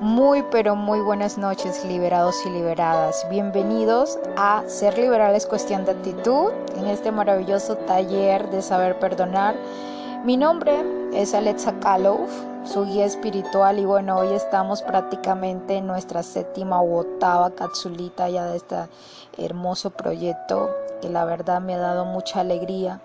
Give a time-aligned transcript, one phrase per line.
[0.00, 3.24] Muy pero muy buenas noches liberados y liberadas.
[3.30, 9.54] Bienvenidos a Ser Liberal es cuestión de actitud en este maravilloso taller de saber perdonar.
[10.24, 12.28] Mi nombre es Alexa Kalov,
[12.64, 18.46] su guía espiritual y bueno, hoy estamos prácticamente en nuestra séptima u octava capsulita ya
[18.46, 18.76] de este
[19.38, 20.70] hermoso proyecto
[21.00, 23.00] que la verdad me ha dado mucha alegría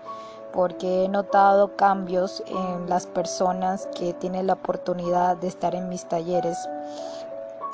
[0.52, 6.08] porque he notado cambios en las personas que tienen la oportunidad de estar en mis
[6.08, 6.58] talleres.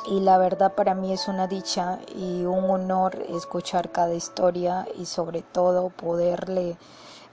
[0.08, 5.06] Y la verdad para mí es una dicha y un honor escuchar cada historia y
[5.06, 6.76] sobre todo poderle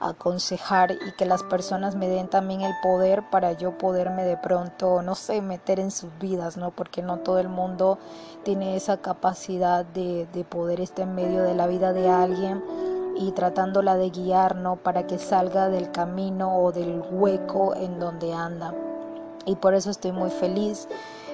[0.00, 5.02] aconsejar y que las personas me den también el poder para yo poderme de pronto,
[5.02, 6.72] no sé, meter en sus vidas, ¿no?
[6.72, 7.98] Porque no todo el mundo
[8.42, 12.62] tiene esa capacidad de, de poder estar en medio de la vida de alguien
[13.16, 14.76] y tratándola de guiar ¿no?
[14.76, 18.74] para que salga del camino o del hueco en donde anda.
[19.46, 20.88] Y por eso estoy muy feliz.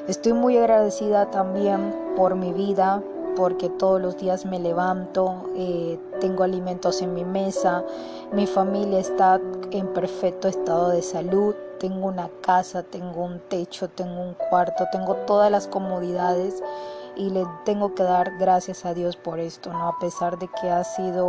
[0.08, 3.02] Estoy muy agradecida también por mi vida,
[3.36, 7.84] porque todos los días me levanto, eh, tengo alimentos en mi mesa,
[8.32, 14.20] mi familia está en perfecto estado de salud, tengo una casa, tengo un techo, tengo
[14.20, 16.62] un cuarto, tengo todas las comodidades
[17.20, 19.88] y le tengo que dar gracias a Dios por esto, ¿no?
[19.88, 21.28] A pesar de que ha sido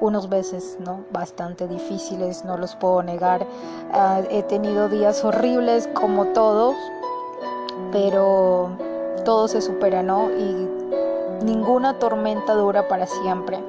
[0.00, 1.00] unos veces, ¿no?
[1.12, 3.46] Bastante difíciles, no los puedo negar.
[3.92, 6.74] Ah, he tenido días horribles como todos,
[7.92, 8.70] pero
[9.26, 10.30] todo se supera, ¿no?
[10.30, 10.66] Y
[11.44, 13.62] ninguna tormenta dura para siempre.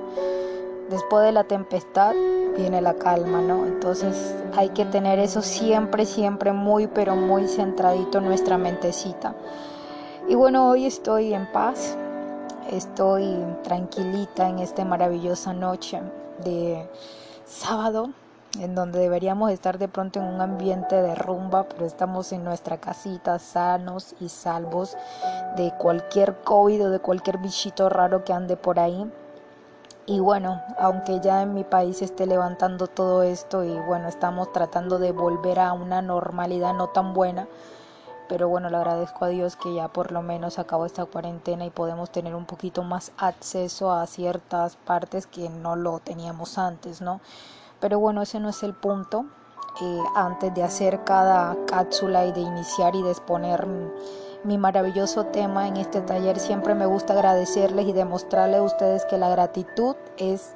[0.90, 2.14] Después de la tempestad
[2.56, 3.66] viene la calma, ¿no?
[3.66, 9.36] Entonces hay que tener eso siempre, siempre muy, pero muy centradito en nuestra mentecita.
[10.32, 11.98] Y bueno, hoy estoy en paz,
[12.72, 16.02] estoy tranquilita en esta maravillosa noche
[16.42, 16.90] de
[17.44, 18.12] sábado,
[18.58, 22.78] en donde deberíamos estar de pronto en un ambiente de rumba, pero estamos en nuestra
[22.78, 24.96] casita sanos y salvos
[25.58, 29.12] de cualquier COVID o de cualquier bichito raro que ande por ahí.
[30.06, 34.98] Y bueno, aunque ya en mi país esté levantando todo esto y bueno, estamos tratando
[34.98, 37.50] de volver a una normalidad no tan buena,
[38.32, 41.70] pero bueno, le agradezco a Dios que ya por lo menos acabó esta cuarentena y
[41.70, 47.20] podemos tener un poquito más acceso a ciertas partes que no lo teníamos antes, ¿no?
[47.82, 49.26] Pero bueno, ese no es el punto.
[49.82, 53.68] Eh, antes de hacer cada cápsula y de iniciar y de exponer
[54.46, 59.18] mi maravilloso tema en este taller, siempre me gusta agradecerles y demostrarles a ustedes que
[59.18, 60.54] la gratitud es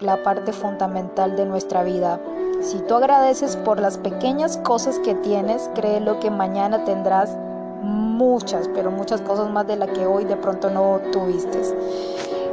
[0.00, 2.20] la parte fundamental de nuestra vida
[2.60, 7.36] si tú agradeces por las pequeñas cosas que tienes, créelo que mañana tendrás
[7.82, 11.60] muchas, pero muchas cosas más de las que hoy de pronto no tuviste.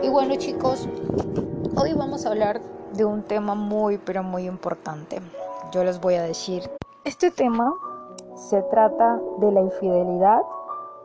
[0.01, 0.87] Y bueno chicos,
[1.75, 2.61] hoy vamos a hablar
[2.93, 5.21] de un tema muy, pero muy importante.
[5.71, 6.63] Yo les voy a decir,
[7.03, 7.73] este tema
[8.35, 10.39] se trata de la infidelidad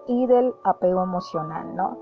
[0.06, 1.96] y del apego emocional, ¿no?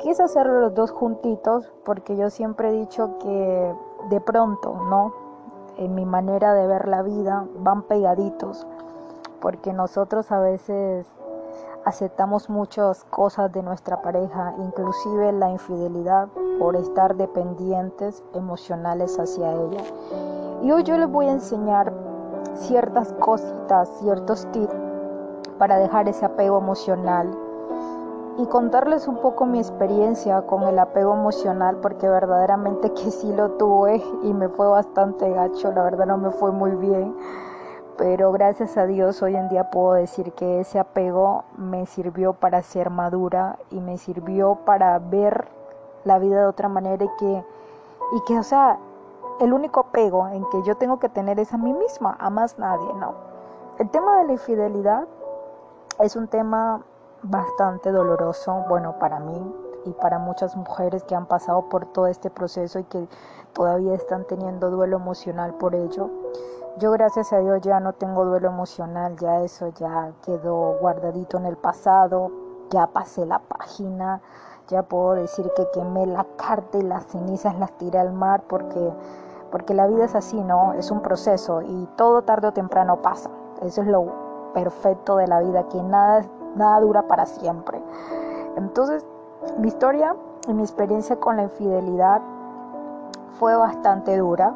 [0.00, 3.74] Quise hacerlo los dos juntitos porque yo siempre he dicho que
[4.10, 5.25] de pronto, ¿no?
[5.76, 8.66] En mi manera de ver la vida van pegaditos,
[9.40, 11.06] porque nosotros a veces
[11.84, 16.28] aceptamos muchas cosas de nuestra pareja, inclusive la infidelidad,
[16.58, 19.82] por estar dependientes emocionales hacia ella.
[20.62, 21.92] Y hoy yo les voy a enseñar
[22.54, 24.74] ciertas cositas, ciertos tips
[25.58, 27.45] para dejar ese apego emocional
[28.38, 33.52] y contarles un poco mi experiencia con el apego emocional porque verdaderamente que sí lo
[33.52, 37.16] tuve y me fue bastante gacho, la verdad no me fue muy bien,
[37.96, 42.62] pero gracias a Dios hoy en día puedo decir que ese apego me sirvió para
[42.62, 45.48] ser madura y me sirvió para ver
[46.04, 47.44] la vida de otra manera y que,
[48.12, 48.78] y que o sea,
[49.40, 52.58] el único apego en que yo tengo que tener es a mí misma, a más
[52.58, 53.14] nadie, ¿no?
[53.78, 55.06] El tema de la infidelidad
[56.00, 56.82] es un tema
[57.22, 59.54] bastante doloroso, bueno, para mí
[59.84, 63.08] y para muchas mujeres que han pasado por todo este proceso y que
[63.52, 66.10] todavía están teniendo duelo emocional por ello.
[66.78, 71.46] Yo gracias a Dios ya no tengo duelo emocional, ya eso ya quedó guardadito en
[71.46, 72.30] el pasado,
[72.70, 74.20] ya pasé la página,
[74.68, 78.92] ya puedo decir que quemé la carta y las cenizas las tiré al mar porque
[79.50, 80.72] porque la vida es así, ¿no?
[80.74, 83.30] Es un proceso y todo tarde o temprano pasa.
[83.62, 86.26] Eso es lo perfecto de la vida, que nada
[86.56, 87.80] nada dura para siempre.
[88.56, 89.04] Entonces,
[89.58, 90.16] mi historia
[90.48, 92.20] y mi experiencia con la infidelidad
[93.38, 94.54] fue bastante dura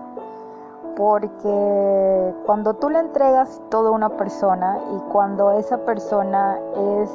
[0.96, 6.58] porque cuando tú le entregas todo a una persona y cuando esa persona
[7.00, 7.10] es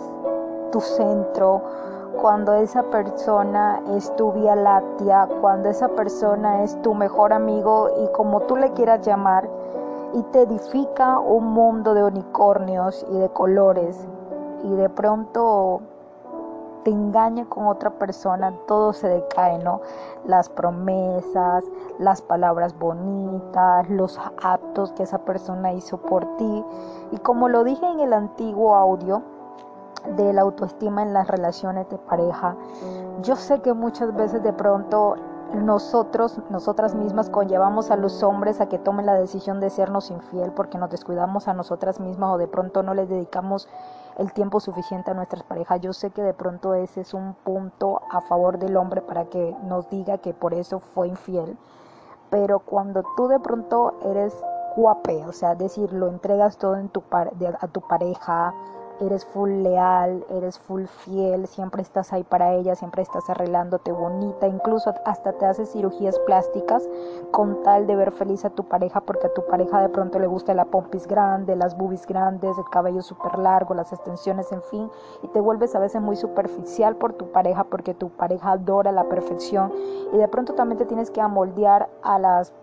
[0.71, 1.61] tu centro,
[2.21, 8.07] cuando esa persona es tu vía láctea, cuando esa persona es tu mejor amigo y
[8.13, 9.47] como tú le quieras llamar,
[10.13, 14.07] y te edifica un mundo de unicornios y de colores
[14.65, 15.81] y de pronto
[16.83, 19.81] te engaña con otra persona, todo se decae, ¿no?
[20.25, 21.63] Las promesas,
[21.97, 26.63] las palabras bonitas, los actos que esa persona hizo por ti.
[27.11, 29.23] Y como lo dije en el antiguo audio
[30.15, 32.55] de la autoestima en las relaciones de pareja,
[33.23, 35.15] yo sé que muchas veces de pronto
[35.55, 40.51] nosotros, nosotras mismas conllevamos a los hombres a que tomen la decisión de sernos infiel
[40.51, 43.67] porque nos descuidamos a nosotras mismas o de pronto no les dedicamos
[44.17, 45.81] el tiempo suficiente a nuestras parejas.
[45.81, 49.55] Yo sé que de pronto ese es un punto a favor del hombre para que
[49.63, 51.57] nos diga que por eso fue infiel.
[52.29, 54.33] Pero cuando tú de pronto eres
[54.75, 58.53] guape, o sea, decir, lo entregas todo tu a tu pareja,
[59.01, 64.47] eres full leal, eres full fiel, siempre estás ahí para ella, siempre estás arreglándote bonita,
[64.47, 66.87] incluso hasta te haces cirugías plásticas
[67.31, 70.27] con tal de ver feliz a tu pareja porque a tu pareja de pronto le
[70.27, 74.89] gusta la pompis grande, las boobies grandes, el cabello súper largo, las extensiones, en fin,
[75.23, 79.05] y te vuelves a veces muy superficial por tu pareja porque tu pareja adora la
[79.05, 79.71] perfección
[80.13, 82.53] y de pronto también te tienes que amoldear a las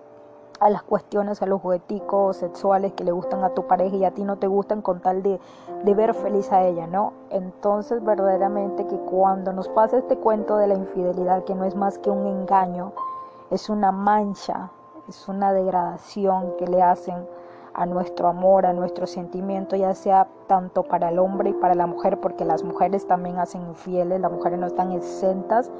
[0.62, 4.12] a las cuestiones, a los jugueticos sexuales que le gustan a tu pareja y a
[4.12, 5.40] ti no te gustan con tal de,
[5.82, 7.14] de ver feliz a ella, ¿no?
[7.30, 11.98] Entonces verdaderamente que cuando nos pasa este cuento de la infidelidad, que no es más
[11.98, 12.92] que un engaño,
[13.50, 14.70] es una mancha,
[15.08, 17.26] es una degradación que le hacen
[17.74, 21.88] a nuestro amor, a nuestro sentimiento, ya sea tanto para el hombre y para la
[21.88, 25.72] mujer, porque las mujeres también hacen infieles, las mujeres no están exentas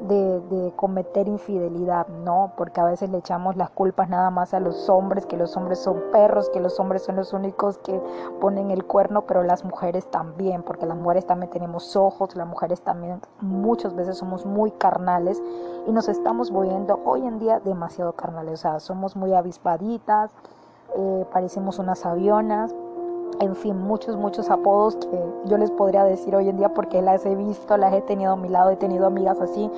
[0.00, 2.52] de, cometer infidelidad, ¿no?
[2.56, 5.78] Porque a veces le echamos las culpas nada más a los hombres, que los hombres
[5.78, 8.00] son perros, que los hombres son los únicos que
[8.40, 12.80] ponen el cuerno, pero las mujeres también, porque las mujeres también tenemos ojos, las mujeres
[12.82, 15.42] también muchas veces somos muy carnales
[15.86, 20.30] y nos estamos volviendo hoy en día demasiado carnales, o sea, somos muy avispaditas,
[20.96, 22.74] eh, parecemos unas avionas,
[23.40, 27.24] en fin, muchos, muchos apodos que yo les podría decir hoy en día porque las
[27.24, 29.70] he visto, las he tenido a mi lado, he tenido amigas así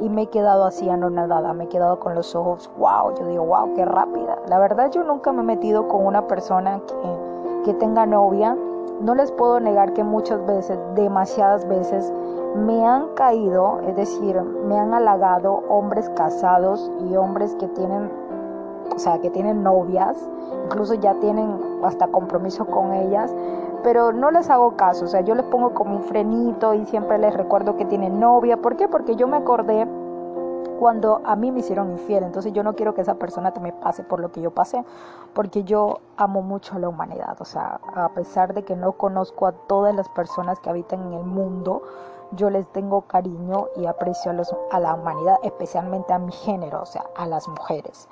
[0.00, 3.44] y me he quedado así anonadada, me he quedado con los ojos, wow, yo digo,
[3.44, 4.38] wow, qué rápida.
[4.48, 8.56] La verdad yo nunca me he metido con una persona que, que tenga novia,
[9.00, 12.12] no les puedo negar que muchas veces, demasiadas veces,
[12.54, 18.10] me han caído, es decir, me han halagado hombres casados y hombres que tienen
[18.94, 20.16] o sea, que tienen novias,
[20.64, 23.34] incluso ya tienen hasta compromiso con ellas,
[23.82, 27.18] pero no les hago caso, o sea, yo les pongo como un frenito y siempre
[27.18, 28.88] les recuerdo que tienen novia, ¿por qué?
[28.88, 29.86] Porque yo me acordé
[30.78, 34.02] cuando a mí me hicieron infiel, entonces yo no quiero que esa persona me pase
[34.02, 34.84] por lo que yo pasé,
[35.32, 39.46] porque yo amo mucho a la humanidad, o sea, a pesar de que no conozco
[39.46, 41.82] a todas las personas que habitan en el mundo,
[42.32, 46.82] yo les tengo cariño y aprecio a, los, a la humanidad, especialmente a mi género,
[46.82, 48.08] o sea, a las mujeres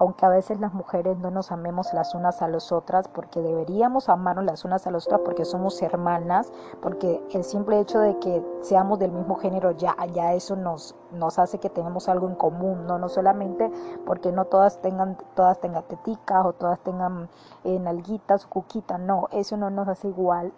[0.00, 4.08] aunque a veces las mujeres no nos amemos las unas a las otras, porque deberíamos
[4.08, 8.40] amarnos las unas a las otras porque somos hermanas, porque el simple hecho de que
[8.62, 12.86] seamos del mismo género ya, ya eso nos, nos hace que tenemos algo en común,
[12.86, 13.72] no, no solamente
[14.06, 17.28] porque no todas tengan, todas tengan teticas o todas tengan
[17.64, 20.52] eh, nalguitas o cuquitas, no, eso no nos hace igual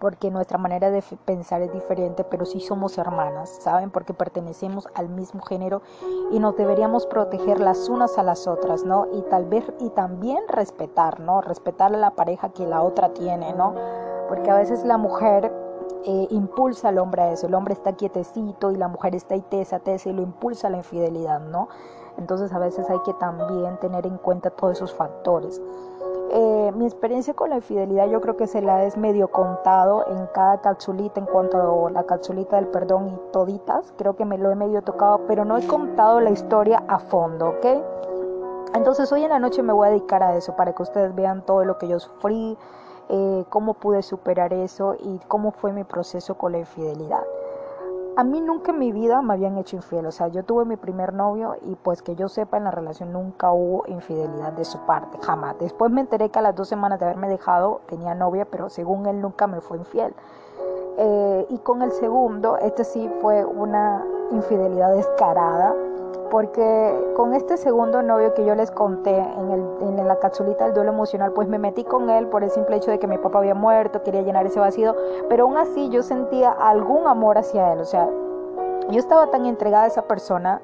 [0.00, 3.90] porque nuestra manera de pensar es diferente, pero sí somos hermanas, ¿saben?
[3.90, 5.82] Porque pertenecemos al mismo género
[6.32, 9.06] y nos deberíamos proteger las unas a las otras, ¿no?
[9.12, 11.42] Y tal vez, y también respetar, ¿no?
[11.42, 13.74] Respetar a la pareja que la otra tiene, ¿no?
[14.28, 15.52] Porque a veces la mujer
[16.04, 19.42] eh, impulsa al hombre a eso, el hombre está quietecito y la mujer está ahí
[19.42, 21.68] tesa, tesa y lo impulsa la infidelidad, ¿no?
[22.16, 25.60] Entonces a veces hay que también tener en cuenta todos esos factores.
[26.32, 30.28] Eh, mi experiencia con la infidelidad yo creo que se la es medio contado en
[30.28, 33.92] cada capsulita en cuanto a la capsulita del perdón y toditas.
[33.98, 37.48] Creo que me lo he medio tocado, pero no he contado la historia a fondo,
[37.48, 37.66] ¿ok?
[38.74, 41.44] Entonces hoy en la noche me voy a dedicar a eso para que ustedes vean
[41.44, 42.56] todo lo que yo sufrí,
[43.08, 47.24] eh, cómo pude superar eso y cómo fue mi proceso con la infidelidad
[48.16, 50.06] a mí nunca en mi vida me habían hecho infiel.
[50.06, 53.12] O sea, yo tuve mi primer novio y pues que yo sepa en la relación
[53.12, 55.58] nunca hubo infidelidad de su parte, jamás.
[55.58, 59.06] Después me enteré que a las dos semanas de haberme dejado tenía novia, pero según
[59.06, 60.14] él nunca me fue infiel.
[60.98, 65.74] Eh, y con el segundo, este sí fue una infidelidad descarada
[66.30, 70.74] porque con este segundo novio que yo les conté en, el, en la capsulita del
[70.74, 73.38] duelo emocional, pues me metí con él por el simple hecho de que mi papá
[73.38, 74.94] había muerto, quería llenar ese vacío,
[75.28, 78.08] pero aún así yo sentía algún amor hacia él, o sea,
[78.90, 80.60] yo estaba tan entregada a esa persona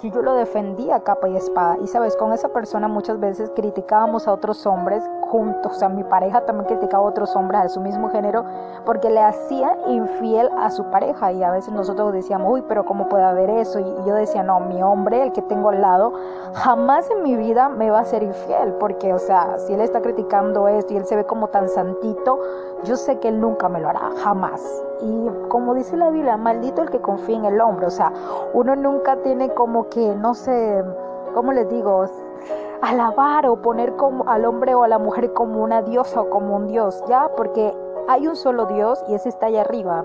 [0.00, 1.78] que yo lo defendía capa y espada.
[1.82, 6.04] Y sabes, con esa persona muchas veces criticábamos a otros hombres juntos, o sea, mi
[6.04, 8.44] pareja también criticaba a otros hombres de su mismo género
[8.84, 13.08] porque le hacía infiel a su pareja y a veces nosotros decíamos, uy, pero ¿cómo
[13.08, 13.80] puede haber eso?
[13.80, 16.12] Y yo decía, no, mi hombre, el que tengo al lado,
[16.54, 20.00] jamás en mi vida me va a ser infiel porque, o sea, si él está
[20.00, 22.40] criticando esto y él se ve como tan santito,
[22.84, 24.62] yo sé que él nunca me lo hará, jamás.
[25.00, 28.12] Y como dice la Biblia, maldito el que confía en el hombre, o sea,
[28.54, 30.84] uno nunca tiene como que, no sé,
[31.34, 32.06] ¿cómo les digo?
[32.82, 36.56] Alabar o poner como al hombre o a la mujer como una diosa o como
[36.56, 37.30] un dios, ¿ya?
[37.36, 37.76] Porque
[38.08, 40.04] hay un solo Dios y ese está allá arriba,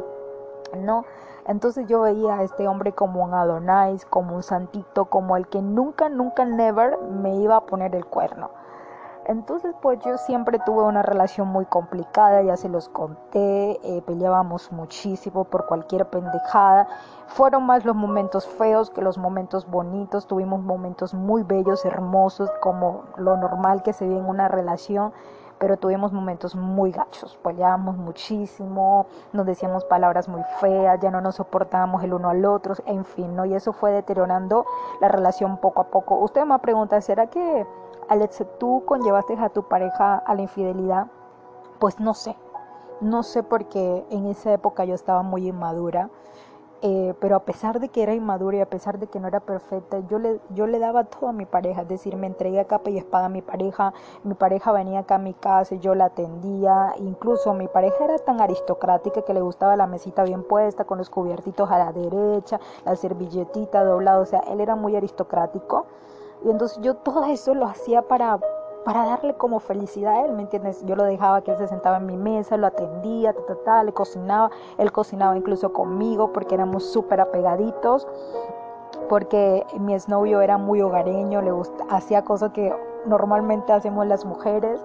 [0.78, 1.06] ¿no?
[1.46, 5.62] Entonces yo veía a este hombre como un Adonais, como un santito, como el que
[5.62, 8.52] nunca, nunca, never me iba a poner el cuerno.
[9.26, 14.72] Entonces, pues yo siempre tuve una relación muy complicada, ya se los conté, eh, peleábamos
[14.72, 16.88] muchísimo por cualquier pendejada.
[17.28, 23.04] Fueron más los momentos feos que los momentos bonitos, tuvimos momentos muy bellos, hermosos, como
[23.16, 25.14] lo normal que se ve en una relación
[25.62, 31.36] pero tuvimos momentos muy gachos, peleábamos muchísimo, nos decíamos palabras muy feas, ya no nos
[31.36, 33.46] soportábamos el uno al otro, en fin, ¿no?
[33.46, 34.66] Y eso fue deteriorando
[35.00, 36.16] la relación poco a poco.
[36.16, 37.68] Usted me pregunta, ¿será que
[38.12, 41.08] Alex, tú conllevaste a tu pareja a la infidelidad?
[41.80, 42.36] Pues no sé,
[43.00, 46.10] no sé porque en esa época yo estaba muy inmadura.
[46.82, 49.40] Eh, pero a pesar de que era inmadura y a pesar de que no era
[49.40, 52.66] perfecta, yo le, yo le daba todo a mi pareja, es decir, me entregué a
[52.66, 55.96] capa y espada a mi pareja, mi pareja venía acá a mi casa y yo
[55.96, 60.84] la atendía, incluso mi pareja era tan aristocrática que le gustaba la mesita bien puesta,
[60.84, 65.86] con los cubiertitos a la derecha, la servilletita doblada, o sea, él era muy aristocrático
[66.44, 68.40] y entonces yo todo eso lo hacía para,
[68.84, 70.84] para darle como felicidad a él, ¿me entiendes?
[70.86, 73.84] Yo lo dejaba que él se sentaba en mi mesa, lo atendía, ta, ta, ta,
[73.84, 78.08] le cocinaba, él cocinaba incluso conmigo porque éramos súper apegaditos,
[79.08, 81.52] porque mi exnovio era muy hogareño, le
[81.90, 82.74] hacía cosas que
[83.06, 84.84] normalmente hacemos las mujeres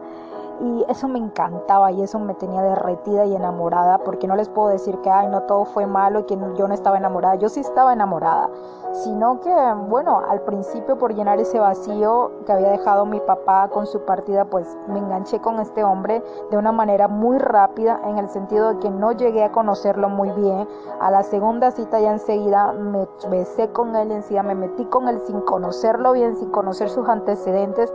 [0.61, 4.69] y eso me encantaba y eso me tenía derretida y enamorada porque no les puedo
[4.69, 7.61] decir que ay no todo fue malo y que yo no estaba enamorada yo sí
[7.61, 8.51] estaba enamorada
[8.93, 9.55] sino que
[9.89, 14.47] bueno al principio por llenar ese vacío que había dejado mi papá con su partida
[14.47, 18.79] pues me enganché con este hombre de una manera muy rápida en el sentido de
[18.79, 20.69] que no llegué a conocerlo muy bien.
[21.01, 25.21] A la segunda cita ya enseguida me besé con él enseguida me metí con él
[25.27, 27.93] sin conocerlo bien sin conocer sus antecedentes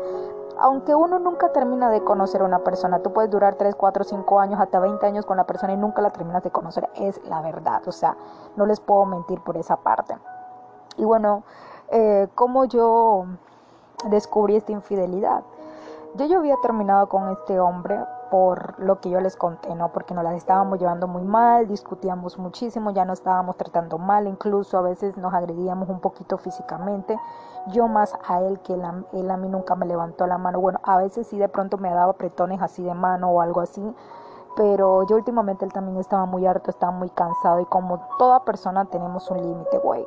[0.61, 4.39] aunque uno nunca termina de conocer a una persona, tú puedes durar 3, 4, 5
[4.39, 7.41] años, hasta 20 años con la persona y nunca la terminas de conocer, es la
[7.41, 8.15] verdad, o sea,
[8.55, 10.15] no les puedo mentir por esa parte.
[10.97, 11.43] Y bueno,
[11.89, 13.25] eh, ¿cómo yo
[14.05, 15.43] descubrí esta infidelidad?
[16.15, 17.99] Yo ya había terminado con este hombre
[18.29, 19.91] por lo que yo les conté, ¿no?
[19.91, 24.77] Porque nos las estábamos llevando muy mal, discutíamos muchísimo, ya no estábamos tratando mal, incluso
[24.77, 27.17] a veces nos agredíamos un poquito físicamente
[27.67, 30.59] yo más a él que él a, mí nunca me levantó la mano.
[30.59, 33.81] Bueno, a veces sí de pronto me daba apretones así de mano o algo así,
[34.55, 38.85] pero yo últimamente él también estaba muy harto, estaba muy cansado y como toda persona
[38.85, 40.05] tenemos un límite, güey.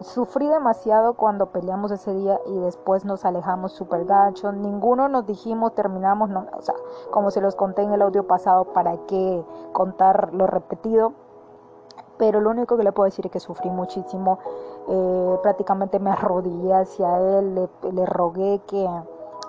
[0.00, 4.52] Sufrí demasiado cuando peleamos ese día y después nos alejamos súper gachos.
[4.54, 6.74] Ninguno nos dijimos, terminamos, no, o sea,
[7.10, 11.14] como se los conté en el audio pasado, ¿para qué contar lo repetido?
[12.18, 14.38] Pero lo único que le puedo decir es que sufrí muchísimo
[14.88, 18.88] eh, prácticamente me arrodillé hacia él, le, le rogué que,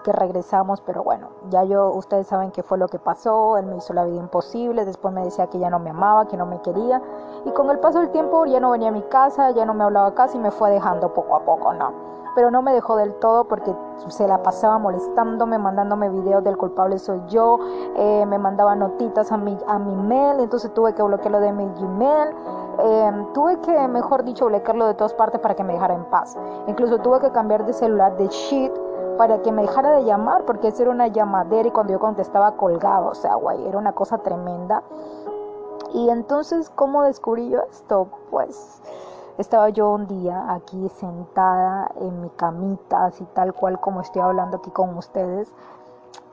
[0.03, 3.77] que, regresamos, pero bueno, ya yo, ustedes saben qué fue lo que pasó, él me
[3.77, 6.59] hizo la vida imposible, después me decía que ya no me amaba, que no me
[6.61, 7.03] quería,
[7.45, 9.83] y con el paso del tiempo ya no venía a mi casa, ya no me
[9.83, 12.06] hablaba casi me fue dejando poco a poco, ¿no?
[12.37, 13.75] Pero no me dejó del todo porque
[14.09, 17.57] se la pasaba molestándome, mandándome videos del culpable soy yo,
[17.95, 21.65] eh, me mandaba notitas a mi, a mi mail, entonces tuve que bloquearlo de mi
[21.65, 22.35] Gmail
[22.79, 26.37] Em, tuve que, mejor dicho, bloquearlo de todas partes para que me dejara en paz.
[26.67, 28.71] Incluso tuve que cambiar de celular de shit
[29.17, 32.51] para que me dejara de llamar, porque esa era una llamadera y cuando yo contestaba
[32.55, 34.83] colgaba, o sea, guay, era una cosa tremenda.
[35.93, 38.09] Y entonces, ¿cómo descubrí yo esto?
[38.29, 38.81] Pues
[39.37, 44.57] estaba yo un día aquí sentada en mi camita, así tal cual como estoy hablando
[44.57, 45.53] aquí con ustedes,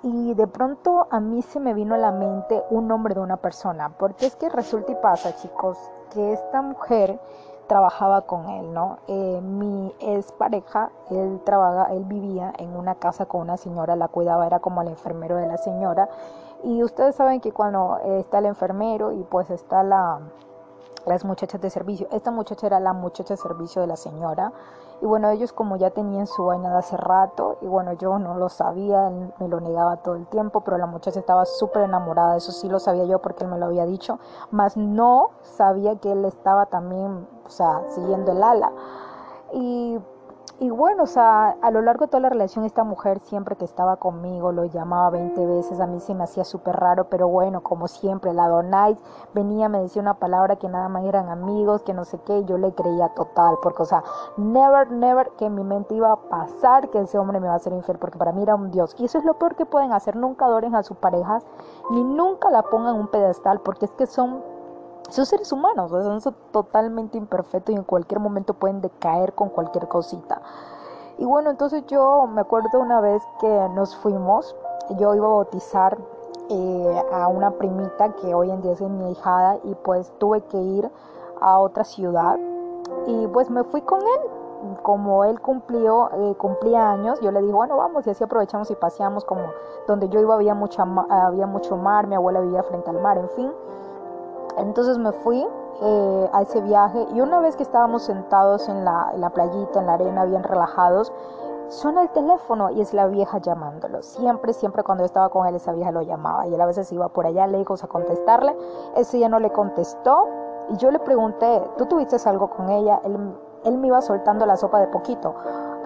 [0.03, 3.37] y de pronto a mí se me vino a la mente un nombre de una
[3.37, 5.79] persona, porque es que resulta y pasa, chicos,
[6.11, 7.19] que esta mujer
[7.67, 8.99] trabajaba con él, ¿no?
[9.07, 14.09] Eh, mi ex pareja, él trabaja, él vivía en una casa con una señora, la
[14.09, 16.09] cuidaba, era como el enfermero de la señora.
[16.63, 20.21] Y ustedes saben que cuando está el enfermero y pues está la,
[21.07, 24.53] las muchachas de servicio, esta muchacha era la muchacha de servicio de la señora.
[25.03, 28.35] Y bueno, ellos como ya tenían su vaina de hace rato, y bueno, yo no
[28.35, 32.37] lo sabía, él me lo negaba todo el tiempo, pero la muchacha estaba súper enamorada,
[32.37, 34.19] eso sí lo sabía yo porque él me lo había dicho,
[34.51, 38.73] más no sabía que él estaba también, o sea, siguiendo el ala.
[39.53, 39.99] Y
[40.61, 43.65] y bueno, o sea, a lo largo de toda la relación esta mujer siempre que
[43.65, 47.61] estaba conmigo lo llamaba 20 veces, a mí se me hacía súper raro, pero bueno,
[47.61, 48.97] como siempre, la Donais
[49.35, 52.57] venía, me decía una palabra que nada más eran amigos, que no sé qué, yo
[52.57, 54.05] le creía total, porque o sea,
[54.37, 57.59] never, never que en mi mente iba a pasar que ese hombre me iba a
[57.59, 58.95] ser infiel, porque para mí era un dios.
[58.97, 61.45] Y eso es lo peor que pueden hacer, nunca adoren a sus parejas,
[61.91, 64.54] ni nunca la pongan en un pedestal, porque es que son
[65.15, 70.43] son seres humanos, son totalmente imperfectos y en cualquier momento pueden decaer con cualquier cosita.
[71.19, 74.57] Y bueno, entonces yo me acuerdo una vez que nos fuimos,
[74.99, 75.97] yo iba a bautizar
[76.51, 80.61] eh, a una primita que hoy en día es mi hijada y pues tuve que
[80.61, 80.91] ir
[81.41, 82.37] a otra ciudad
[83.07, 84.77] y pues me fui con él.
[84.83, 88.75] Como él cumplió, eh, cumplía años, yo le dije, bueno, vamos, y así aprovechamos y
[88.75, 89.43] paseamos como
[89.87, 93.53] donde yo iba había mucho mar, mi abuela vivía frente al mar, en fin.
[94.57, 95.47] Entonces me fui
[95.83, 99.81] eh, a ese viaje y una vez que estábamos sentados en la, en la playita,
[99.81, 101.13] en la arena, bien relajados,
[101.69, 104.03] suena el teléfono y es la vieja llamándolo.
[104.03, 106.91] Siempre, siempre cuando yo estaba con él, esa vieja lo llamaba y él a veces
[106.93, 108.57] iba por allá lejos a contestarle.
[108.97, 110.29] Ese ya no le contestó
[110.71, 113.01] y yo le pregunté, ¿tú tuviste algo con ella?
[113.65, 115.35] Él me iba soltando la sopa de poquito.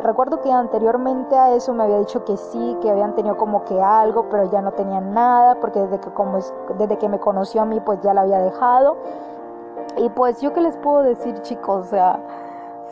[0.02, 3.83] Recuerdo que anteriormente a eso me había dicho que sí, que habían tenido como que
[3.83, 6.38] algo, pero ya no tenía nada, porque desde que, como
[6.78, 8.97] desde que me conoció a mí, pues ya la había dejado.
[9.97, 12.21] Y pues yo qué les puedo decir chicos, o sea,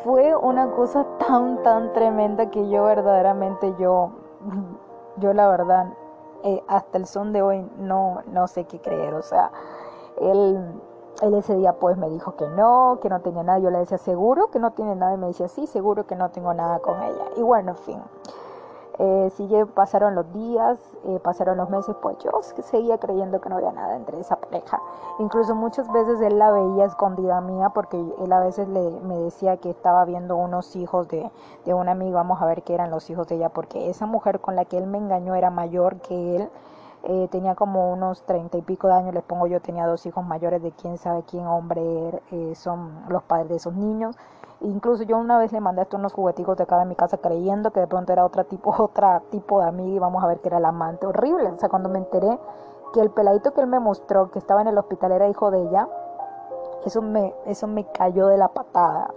[0.03, 4.11] fue una cosa tan, tan tremenda que yo verdaderamente, yo,
[5.19, 5.87] yo la verdad,
[6.43, 9.53] eh, hasta el son de hoy no, no sé qué creer, o sea,
[10.21, 10.81] él
[11.23, 13.59] él ese día pues me dijo que no, que no tenía nada.
[13.59, 15.15] Yo le decía, ¿seguro que no tiene nada?
[15.15, 17.25] Y me decía, sí, seguro que no tengo nada con ella.
[17.37, 18.03] Y bueno, en fin.
[18.99, 19.31] Eh,
[19.75, 22.31] pasaron los días, eh, pasaron los meses, pues yo
[22.63, 24.81] seguía creyendo que no había nada entre esa pareja.
[25.19, 29.59] Incluso muchas veces él la veía escondida mía porque él a veces le, me decía
[29.59, 31.31] que estaba viendo unos hijos de,
[31.67, 34.41] de una amiga, vamos a ver qué eran los hijos de ella, porque esa mujer
[34.41, 36.51] con la que él me engañó era mayor que él
[37.09, 40.27] eh, tenía como unos treinta y pico de años, les pongo yo, tenía dos hijos
[40.27, 44.17] mayores de quién sabe quién hombre eh, son los padres de esos niños.
[44.61, 47.71] Incluso yo una vez le mandé estos unos jugueticos de acá de mi casa creyendo
[47.71, 50.49] que de pronto era otra tipo, otra tipo de amiga y vamos a ver que
[50.49, 51.07] era el amante.
[51.07, 51.51] Horrible.
[51.51, 52.41] O sea, cuando me enteré
[52.93, 55.63] que el peladito que él me mostró que estaba en el hospital era hijo de
[55.63, 55.89] ella,
[56.85, 59.13] eso me, eso me cayó de la patada.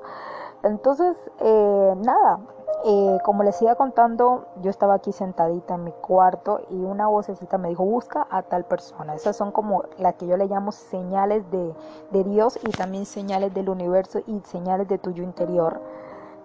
[0.62, 2.40] Entonces, eh, nada,
[2.86, 7.58] eh, como les iba contando, yo estaba aquí sentadita en mi cuarto y una vocecita
[7.58, 9.16] me dijo, busca a tal persona.
[9.16, 11.74] Esas son como las que yo le llamo señales de,
[12.12, 15.82] de Dios y también señales del universo y señales de tu yo interior.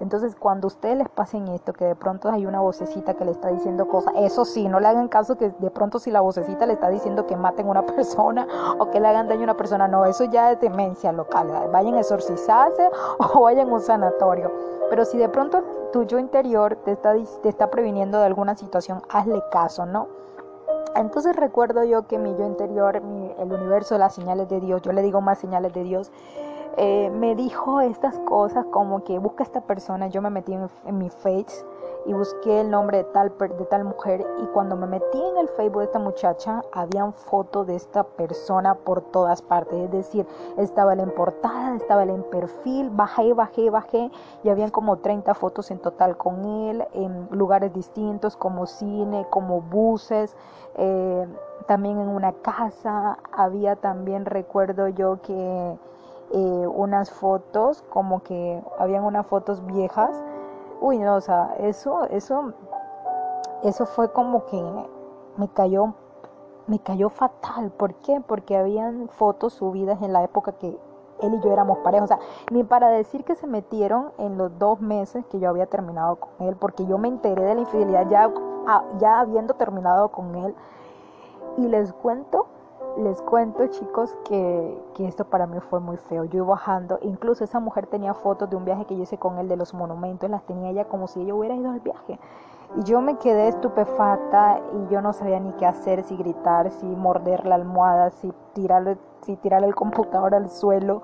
[0.01, 3.49] Entonces, cuando ustedes les pasen esto, que de pronto hay una vocecita que le está
[3.49, 6.75] diciendo cosas, eso sí, no le hagan caso que de pronto si la vocecita le
[6.75, 8.47] está diciendo que maten a una persona
[8.79, 11.49] o que le hagan daño a una persona, no, eso ya es demencia local.
[11.73, 12.91] Vayan a exorcizarse
[13.35, 14.51] o vayan a un sanatorio.
[14.91, 19.03] Pero si de pronto tu yo interior te está, te está previniendo de alguna situación,
[19.09, 20.09] hazle caso, ¿no?
[20.97, 25.03] Entonces recuerdo yo que mi yo interior, el universo, las señales de Dios, yo le
[25.03, 26.13] digo más señales de Dios,
[26.77, 31.09] eh, me dijo estas cosas como que busca esta persona, yo me metí en, mi
[31.09, 31.65] face
[32.07, 35.49] y busqué el nombre de tal, de tal mujer y cuando me metí en el
[35.49, 40.95] Facebook de esta muchacha, habían fotos de esta persona por todas partes, es decir, estaba
[40.95, 44.11] en portada, estaba en perfil, bajé, bajé, bajé
[44.43, 49.61] y habían como 30 fotos en total con él en lugares distintos como cine, como
[49.61, 50.37] buses,
[50.77, 51.27] eh,
[51.67, 55.79] también en una casa, había también, recuerdo yo que
[56.33, 60.23] eh, unas fotos, como que habían unas fotos viejas.
[60.81, 62.53] Uy, no, o sea, eso, eso,
[63.63, 64.63] eso fue como que
[65.37, 65.95] me cayó,
[66.67, 67.71] me cayó fatal.
[67.71, 68.21] ¿Por qué?
[68.27, 70.79] Porque habían fotos subidas en la época que
[71.21, 72.05] él y yo éramos pareja.
[72.05, 72.19] O sea,
[72.51, 76.31] ni para decir que se metieron en los dos meses que yo había terminado con
[76.47, 78.33] él, porque yo me enteré de la infidelidad ya,
[78.67, 80.55] ah, ya habiendo terminado con él.
[81.57, 82.47] Y les cuento
[82.99, 86.25] les cuento chicos que, que, esto para mí fue muy feo.
[86.25, 89.39] Yo iba bajando, incluso esa mujer tenía fotos de un viaje que yo hice con
[89.39, 92.19] él de los monumentos, las tenía ella como si ella hubiera ido al viaje.
[92.77, 96.87] Y yo me quedé estupefacta y yo no sabía ni qué hacer, si gritar, si
[96.87, 101.03] morder la almohada, si tirarle, si tirarle el computador al suelo.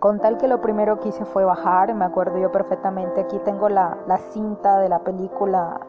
[0.00, 3.68] Con tal que lo primero que hice fue bajar, me acuerdo yo perfectamente, aquí tengo
[3.68, 5.80] la, la cinta de la película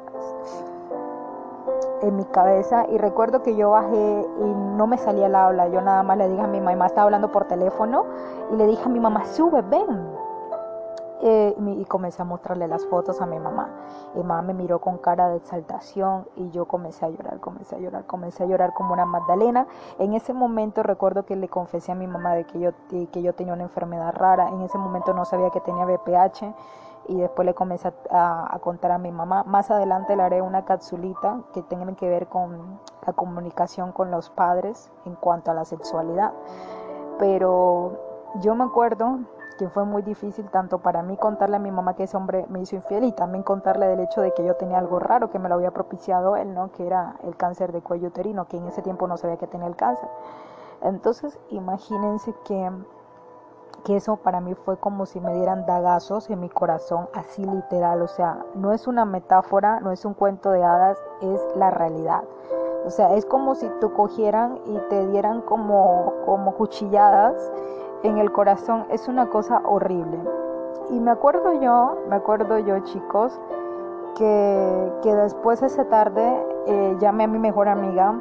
[2.07, 5.81] en mi cabeza y recuerdo que yo bajé y no me salía el habla, yo
[5.81, 8.05] nada más le dije a mi mamá, estaba hablando por teléfono
[8.51, 10.25] y le dije a mi mamá, sube, ven.
[11.21, 13.69] eh, y comencé a mostrarle las fotos a mi mamá.
[14.13, 17.79] Mi mamá me miró con cara de exaltación y yo comencé a llorar, comencé a
[17.79, 19.65] llorar, comencé a llorar como una Magdalena.
[19.97, 23.33] En ese momento recuerdo que le confesé a mi mamá de que yo, que yo
[23.33, 24.49] tenía una enfermedad rara.
[24.49, 26.53] En ese momento no sabía que tenía BPH
[27.07, 29.43] y después le comencé a, contar a mi mamá.
[29.43, 34.29] Más adelante le haré una capsulita que tenga que ver con la comunicación con los
[34.29, 36.33] padres en cuanto a la sexualidad.
[37.19, 37.99] Pero
[38.41, 39.19] yo me acuerdo
[39.57, 42.59] que fue muy difícil tanto para mí contarle a mi mamá que ese hombre me
[42.59, 45.47] hizo infiel y también contarle del hecho de que yo tenía algo raro que me
[45.47, 46.71] lo había propiciado él, ¿no?
[46.71, 49.67] Que era el cáncer de cuello uterino, que en ese tiempo no sabía que tenía
[49.67, 50.09] el cáncer.
[50.81, 52.69] Entonces, imagínense que
[53.85, 58.01] que eso para mí fue como si me dieran dagazos en mi corazón, así literal,
[58.01, 62.23] o sea, no es una metáfora, no es un cuento de hadas, es la realidad.
[62.83, 67.51] O sea, es como si tú cogieran y te dieran como, como cuchilladas
[68.01, 70.19] en el corazón, es una cosa horrible.
[70.89, 73.39] Y me acuerdo yo, me acuerdo yo chicos,
[74.15, 78.19] que, que después esa tarde eh, llamé a mi mejor amiga,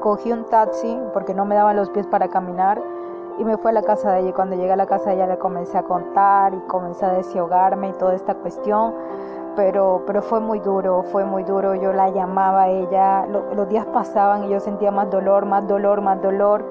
[0.00, 2.93] cogí un taxi porque no me daban los pies para caminar
[3.38, 4.32] y me fui a la casa de ella.
[4.32, 7.88] Cuando llegué a la casa de ella le comencé a contar y comencé a desahogarme
[7.88, 8.94] y toda esta cuestión.
[9.56, 11.74] Pero, pero fue muy duro, fue muy duro.
[11.74, 16.00] Yo la llamaba a ella, los días pasaban y yo sentía más dolor, más dolor,
[16.00, 16.64] más dolor.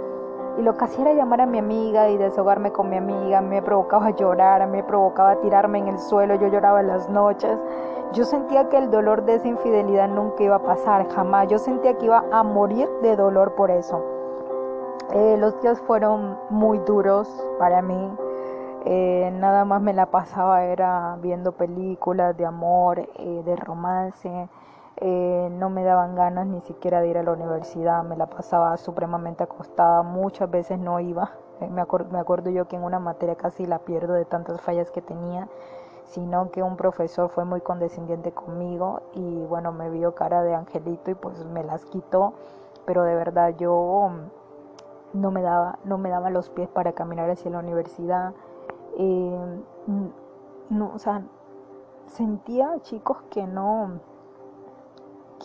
[0.57, 3.41] Y lo que hacía era llamar a mi amiga y desahogarme con mi amiga.
[3.41, 6.35] Me provocaba llorar, me provocaba tirarme en el suelo.
[6.35, 7.57] Yo lloraba en las noches.
[8.11, 11.47] Yo sentía que el dolor de esa infidelidad nunca iba a pasar, jamás.
[11.47, 14.22] Yo sentía que iba a morir de dolor por eso.
[15.11, 17.27] Eh, los días fueron muy duros
[17.59, 18.11] para mí.
[18.85, 24.49] Eh, nada más me la pasaba era viendo películas de amor, eh, de romance.
[25.01, 28.03] no me daban ganas ni siquiera de ir a la universidad.
[28.03, 30.03] Me la pasaba supremamente acostada.
[30.03, 31.31] Muchas veces no iba.
[31.59, 35.01] me, me acuerdo yo que en una materia casi la pierdo de tantas fallas que
[35.01, 35.47] tenía
[36.05, 41.11] sino que un profesor fue muy condescendiente conmigo y bueno, me vio cara de angelito
[41.11, 42.33] y pues me las quitó,
[42.85, 44.11] pero de verdad yo
[45.13, 48.33] no me daba, no me daba los pies para caminar hacia la universidad.
[48.97, 49.63] Eh,
[50.69, 51.23] no, o sea,
[52.07, 53.99] sentía, chicos, que no,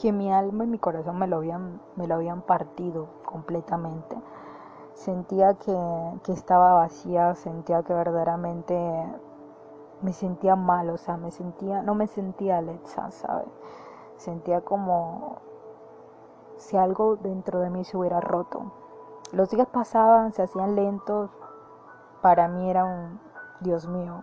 [0.01, 4.17] que mi alma y mi corazón me lo habían, me lo habían partido completamente.
[4.95, 5.77] Sentía que,
[6.25, 8.75] que estaba vacía, sentía que verdaderamente
[10.03, 13.49] me sentía mal, o sea, me sentía, no me sentía Alexa, ¿sabes?
[14.17, 15.39] Sentía como
[16.57, 18.73] si algo dentro de mí se hubiera roto.
[19.33, 21.31] Los días pasaban, se hacían lentos.
[22.23, 23.21] Para mí eran,
[23.61, 24.23] Dios mío,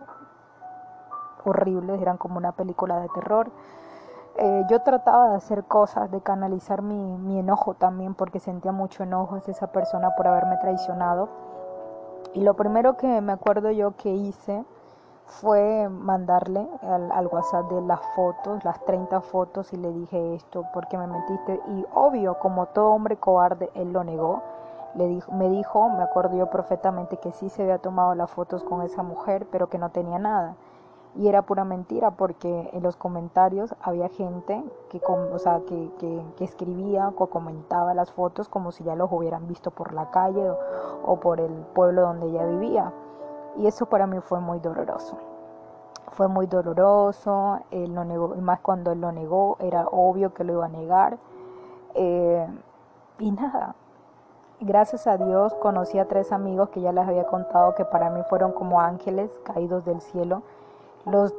[1.44, 3.52] horribles, eran como una película de terror.
[4.38, 9.04] Eh, yo trataba de hacer cosas, de canalizar mi, mi, enojo también, porque sentía mucho
[9.04, 11.30] enojo hacia esa persona por haberme traicionado.
[12.34, 14.66] Y lo primero que me acuerdo yo que hice
[15.28, 20.66] fue mandarle al, al, WhatsApp de las fotos, las 30 fotos, y le dije esto,
[20.74, 21.62] porque me mentiste.
[21.68, 24.42] Y obvio, como todo hombre cobarde, él lo negó
[25.08, 28.82] dijo, me dijo, me acuerdo yo perfectamente que sí se había tomado las fotos con
[28.82, 30.56] esa mujer, pero que no tenía nada.
[31.16, 36.44] Y era pura mentira porque en los comentarios había gente que, o sea, que, que,
[36.44, 40.50] escribía o comentaba las fotos como si ya los hubieran visto por la calle
[41.06, 42.94] o, por el pueblo donde ella vivía.
[43.58, 45.18] Y eso para mí fue muy doloroso.
[46.12, 50.44] Fue muy doloroso, él lo negó, y más cuando él lo negó, era obvio que
[50.44, 51.18] lo iba a negar.
[51.94, 52.48] Eh,
[53.20, 53.76] y nada,
[54.62, 58.22] Gracias a Dios conocí a tres amigos que ya les había contado que para mí
[58.30, 60.44] fueron como ángeles caídos del cielo.
[61.06, 61.34] Los,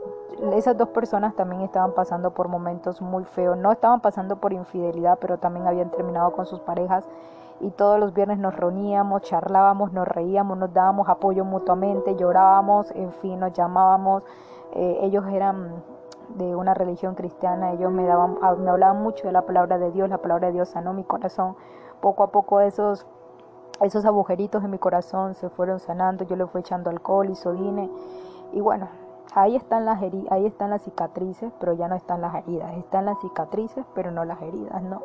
[0.52, 3.56] esas dos personas también estaban pasando por momentos muy feos.
[3.56, 7.04] No estaban pasando por infidelidad, pero también habían terminado con sus parejas.
[7.60, 13.12] Y todos los viernes nos reuníamos, charlábamos, nos reíamos, nos dábamos apoyo mutuamente, llorábamos, en
[13.12, 14.24] fin, nos llamábamos.
[14.74, 15.82] Eh, ellos eran
[16.36, 20.10] de una religión cristiana, ellos me, daban, me hablaban mucho de la palabra de Dios,
[20.10, 21.56] la palabra de Dios sanó mi corazón
[22.00, 23.06] poco a poco esos,
[23.80, 27.90] esos agujeritos en mi corazón se fueron sanando, yo le fui echando alcohol, isodine
[28.52, 28.88] y bueno,
[29.34, 33.20] ahí están las ahí están las cicatrices, pero ya no están las heridas, están las
[33.20, 35.02] cicatrices, pero no las heridas, ¿no?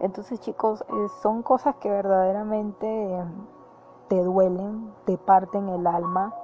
[0.00, 3.24] Entonces, chicos, eh, son cosas que verdaderamente
[4.08, 6.34] te duelen, te parten el alma,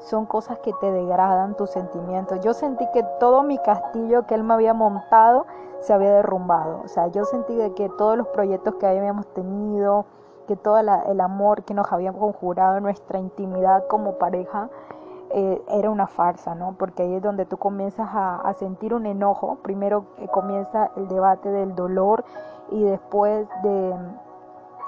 [0.00, 2.40] son cosas que te degradan tus sentimientos.
[2.40, 5.46] Yo sentí que todo mi castillo que él me había montado
[5.80, 6.82] se había derrumbado.
[6.84, 10.06] O sea, yo sentí que todos los proyectos que habíamos tenido,
[10.46, 14.70] que todo el amor que nos habíamos conjurado, nuestra intimidad como pareja,
[15.30, 16.74] eh, era una farsa, ¿no?
[16.78, 19.58] Porque ahí es donde tú comienzas a, sentir un enojo.
[19.62, 22.24] Primero eh, comienza el debate del dolor
[22.70, 23.94] y después de,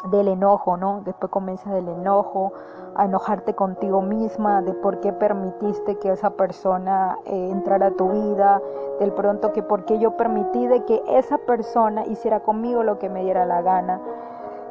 [0.09, 1.03] del enojo, ¿no?
[1.05, 2.53] Después comienza del enojo,
[2.95, 8.09] a enojarte contigo misma, de por qué permitiste que esa persona eh, entrara a tu
[8.09, 8.61] vida,
[8.99, 13.09] del pronto que por qué yo permití de que esa persona hiciera conmigo lo que
[13.09, 14.01] me diera la gana.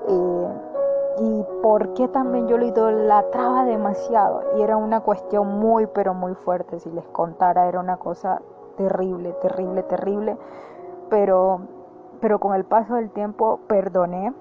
[0.07, 0.47] Eh,
[1.21, 4.43] y por qué también yo lo idolatraba demasiado.
[4.57, 8.41] Y era una cuestión muy, pero muy fuerte, si les contara, era una cosa
[8.77, 10.37] terrible, terrible, terrible.
[11.09, 11.61] Pero,
[12.21, 14.33] pero con el paso del tiempo perdoné,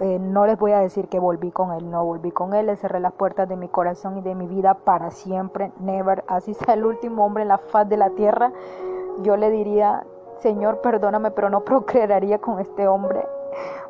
[0.00, 2.76] eh, no les voy a decir que volví con él, no volví con él, le
[2.76, 6.74] cerré las puertas de mi corazón y de mi vida para siempre, never, así sea
[6.74, 8.52] el último hombre en la faz de la tierra,
[9.22, 10.04] yo le diría,
[10.40, 13.24] Señor, perdóname, pero no procrearía con este hombre,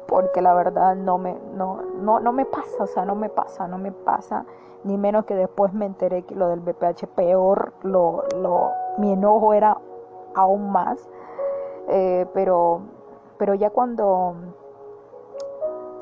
[0.07, 3.67] porque la verdad no me, no, no, no me pasa, o sea, no me pasa,
[3.67, 4.45] no me pasa,
[4.85, 9.55] ni menos que después me enteré que lo del BPH peor, lo, lo, mi enojo
[9.55, 9.79] era
[10.35, 11.09] aún más,
[11.88, 12.83] eh, pero,
[13.38, 14.35] pero ya cuando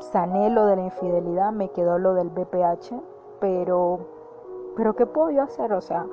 [0.03, 3.01] sané lo de la infidelidad, me quedó lo del BPH,
[3.41, 4.01] pero,
[4.77, 5.73] pero ¿qué puedo yo hacer?
[5.73, 6.07] O sea,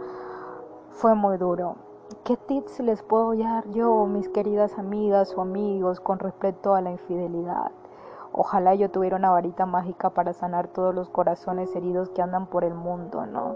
[0.92, 1.76] fue muy duro.
[2.24, 6.92] ¿Qué tips les puedo dar yo, mis queridas amigas o amigos, con respecto a la
[6.92, 7.72] infidelidad?
[8.32, 12.64] Ojalá yo tuviera una varita mágica para sanar todos los corazones heridos que andan por
[12.64, 13.56] el mundo, ¿no?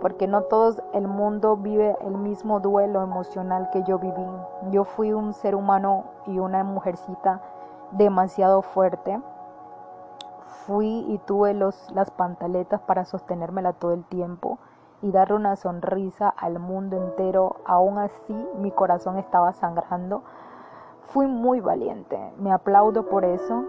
[0.00, 4.26] Porque no todo el mundo vive el mismo duelo emocional que yo viví.
[4.70, 7.40] Yo fui un ser humano y una mujercita
[7.92, 9.20] demasiado fuerte
[10.66, 14.58] Fui y tuve los, las pantaletas para sostenérmela todo el tiempo
[15.00, 17.56] y darle una sonrisa al mundo entero.
[17.64, 20.22] Aún así, mi corazón estaba sangrando.
[21.02, 22.18] Fui muy valiente.
[22.38, 23.64] Me aplaudo por eso,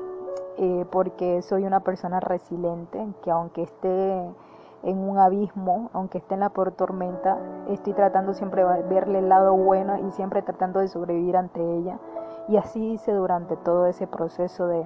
[0.58, 4.34] eh, porque soy una persona resiliente, que aunque esté
[4.82, 9.30] en un abismo, aunque esté en la peor tormenta, estoy tratando siempre de verle el
[9.30, 12.00] lado bueno y siempre tratando de sobrevivir ante ella.
[12.48, 14.84] Y así hice durante todo ese proceso de,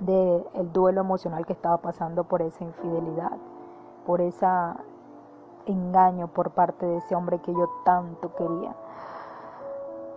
[0.00, 3.36] del el duelo emocional que estaba pasando por esa infidelidad,
[4.06, 4.46] por ese
[5.66, 8.74] engaño por parte de ese hombre que yo tanto quería.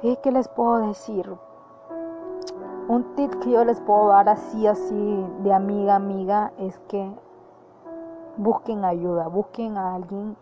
[0.02, 1.34] ¿Y qué les puedo decir?
[2.88, 7.10] Un tip que yo les puedo dar así, así, de amiga amiga, es que
[8.36, 10.36] busquen ayuda, busquen a alguien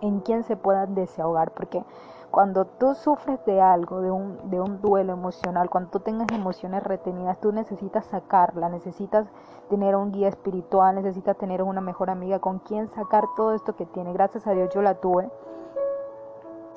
[0.00, 1.84] en quien se puedan desahogar, porque
[2.30, 6.82] cuando tú sufres de algo, de un, de un duelo emocional, cuando tú tengas emociones
[6.82, 9.26] retenidas, tú necesitas sacarla, necesitas
[9.70, 13.86] tener un guía espiritual, necesitas tener una mejor amiga con quien sacar todo esto que
[13.86, 14.12] tiene.
[14.12, 15.30] Gracias a Dios yo la tuve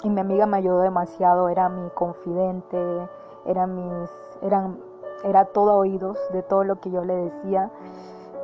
[0.04, 3.08] y mi amiga me ayudó demasiado, era mi confidente,
[3.46, 4.10] era mis,
[4.42, 4.80] eran,
[5.24, 7.70] era todo oídos de todo lo que yo le decía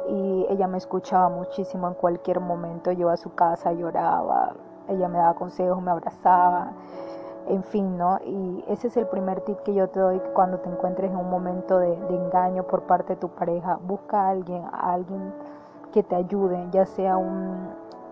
[0.09, 2.91] y ella me escuchaba muchísimo en cualquier momento.
[2.91, 4.53] Yo a su casa lloraba,
[4.87, 6.71] ella me daba consejos, me abrazaba,
[7.47, 8.19] en fin, ¿no?
[8.25, 11.29] Y ese es el primer tip que yo te doy cuando te encuentres en un
[11.29, 13.79] momento de, engaño por parte de tu pareja.
[13.87, 15.33] Busca a alguien, a alguien
[15.93, 17.69] que te ayude, ya sea un,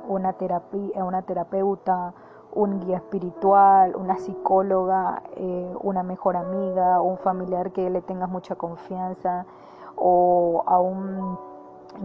[0.08, 2.14] una, terapia, una terapeuta,
[2.54, 8.56] un guía espiritual, una psicóloga, eh, una mejor amiga, un familiar que le tengas mucha
[8.56, 9.46] confianza
[9.98, 11.38] o a un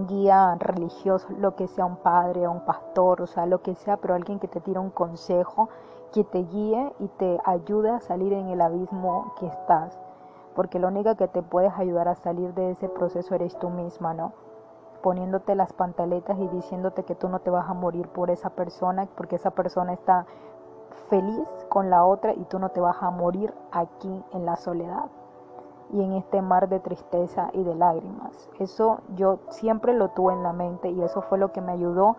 [0.08, 3.96] guía religioso, lo que sea un padre o un pastor, o sea, lo que sea,
[3.96, 5.68] pero alguien que te tire un consejo,
[6.12, 9.98] que te guíe y te ayude a salir en el abismo que estás.
[10.54, 14.14] Porque lo único que te puedes ayudar a salir de ese proceso eres tú misma,
[14.14, 14.32] ¿no?
[15.02, 19.08] Poniéndote las pantaletas y diciéndote que tú no te vas a morir por esa persona,
[19.16, 20.26] porque esa persona está
[21.08, 25.10] feliz con la otra y tú no te vas a morir aquí en la soledad
[25.92, 28.48] y en este mar de tristeza y de lágrimas.
[28.58, 32.16] Eso yo siempre lo tuve en la mente y eso fue lo que me ayudó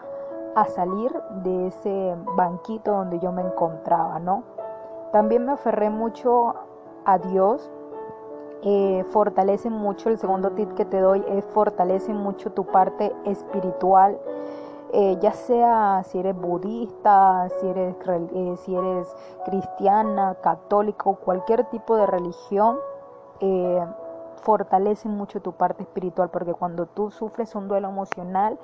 [0.55, 1.11] a salir
[1.43, 4.43] de ese banquito donde yo me encontraba, ¿no?
[5.11, 6.55] También me aferré mucho
[7.05, 7.69] a Dios.
[8.63, 14.19] Eh, fortalece mucho, el segundo tip que te doy es fortalece mucho tu parte espiritual.
[14.93, 21.95] Eh, ya sea si eres budista, si eres, eh, si eres cristiana, católico, cualquier tipo
[21.95, 22.77] de religión,
[23.41, 23.85] eh,
[24.43, 28.57] fortalece mucho tu parte espiritual, porque cuando tú sufres un duelo emocional,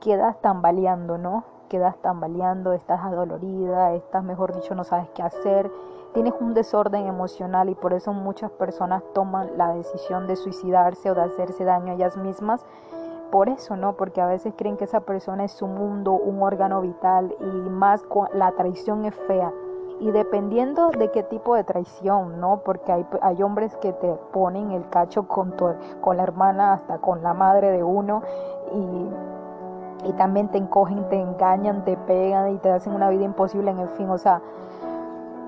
[0.00, 1.44] quedas tambaleando, ¿no?
[1.68, 5.70] Quedas tambaleando, estás adolorida, estás, mejor dicho, no sabes qué hacer,
[6.12, 11.14] tienes un desorden emocional y por eso muchas personas toman la decisión de suicidarse o
[11.14, 12.64] de hacerse daño a ellas mismas.
[13.30, 13.94] Por eso, ¿no?
[13.94, 18.04] Porque a veces creen que esa persona es su mundo, un órgano vital y más
[18.32, 19.52] la traición es fea
[19.98, 22.60] y dependiendo de qué tipo de traición, ¿no?
[22.64, 25.54] Porque hay, hay hombres que te ponen el cacho con,
[26.00, 28.22] con la hermana, hasta con la madre de uno
[28.72, 33.70] y, y también te encogen, te engañan, te pegan y te hacen una vida imposible
[33.70, 34.42] en el fin, o sea,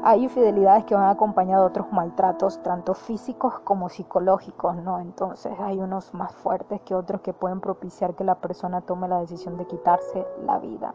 [0.02, 5.00] hay infidelidades que van acompañadas de otros maltratos, tanto físicos como psicológicos, ¿no?
[5.00, 9.20] Entonces hay unos más fuertes que otros que pueden propiciar que la persona tome la
[9.20, 10.94] decisión de quitarse la vida.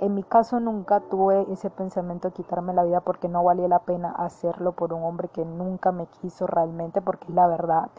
[0.00, 3.78] En mi caso nunca tuve ese pensamiento de quitarme la vida porque no valía la
[3.78, 7.90] pena hacerlo por un hombre que nunca me quiso realmente, porque es la verdad.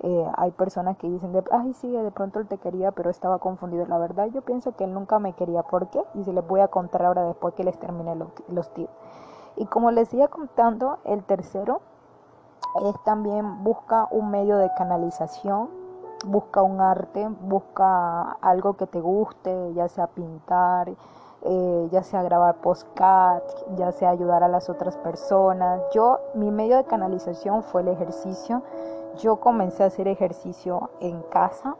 [0.00, 3.38] Eh, hay personas que dicen, de, ay, sí, de pronto él te quería, pero estaba
[3.38, 3.86] confundido.
[3.86, 5.62] La verdad, yo pienso que él nunca me quería.
[5.62, 6.02] ¿Por qué?
[6.14, 8.92] Y se les voy a contar ahora después que les termine los, los tips.
[9.56, 11.80] Y como les iba contando, el tercero
[12.84, 15.68] es también busca un medio de canalización,
[16.26, 20.90] busca un arte, busca algo que te guste, ya sea pintar,
[21.42, 23.42] eh, ya sea grabar postcat,
[23.76, 25.80] ya sea ayudar a las otras personas.
[25.92, 28.62] Yo, mi medio de canalización fue el ejercicio.
[29.16, 31.76] Yo comencé a hacer ejercicio en casa.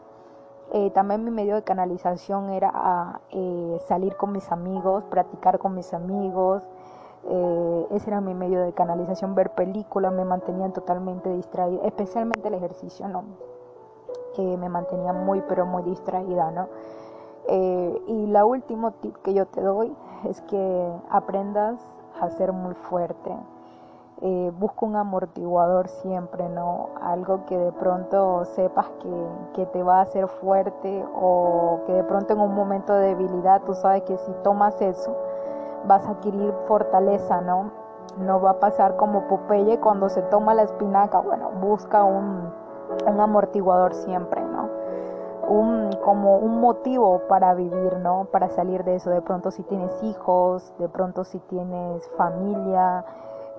[0.71, 5.95] Eh, también mi medio de canalización era eh, salir con mis amigos, practicar con mis
[5.95, 6.61] amigos,
[7.27, 12.53] eh, ese era mi medio de canalización, ver películas me mantenían totalmente distraída, especialmente el
[12.53, 13.23] ejercicio, ¿no?
[14.37, 16.69] me mantenía muy, pero muy distraída, ¿no?
[17.51, 19.91] Eh, y la último tip que yo te doy
[20.25, 21.79] es que aprendas
[22.21, 23.35] a ser muy fuerte.
[24.21, 26.89] Eh, busca un amortiguador siempre, ¿no?
[27.01, 32.03] Algo que de pronto sepas que, que, te va a hacer fuerte o que de
[32.03, 35.15] pronto en un momento de debilidad tú sabes que si tomas eso,
[35.87, 37.71] vas a adquirir fortaleza, ¿no?
[38.19, 42.51] No va a pasar como Popeye cuando se toma la espinaca, bueno, busca un,
[43.19, 44.69] amortiguador siempre, ¿no?
[45.49, 48.25] Un, como un motivo para vivir, ¿no?
[48.31, 49.09] Para salir de eso.
[49.09, 53.03] De pronto si tienes hijos, de pronto si tienes familia,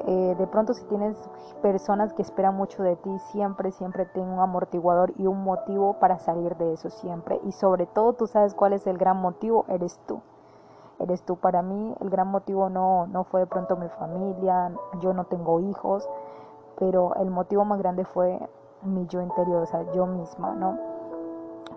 [0.07, 1.17] eh, de pronto si tienes
[1.63, 6.19] personas que esperan mucho de ti, siempre, siempre ten un amortiguador y un motivo para
[6.19, 7.41] salir de eso siempre.
[7.45, 10.21] Y sobre todo tú sabes cuál es el gran motivo, eres tú
[11.01, 11.95] eres tú para mí.
[12.01, 16.09] El gran motivo no, no fue de pronto mi familia, yo no tengo hijos,
[16.79, 18.39] pero el motivo más grande fue
[18.83, 20.90] mi yo interior, o sea, yo misma, ¿no?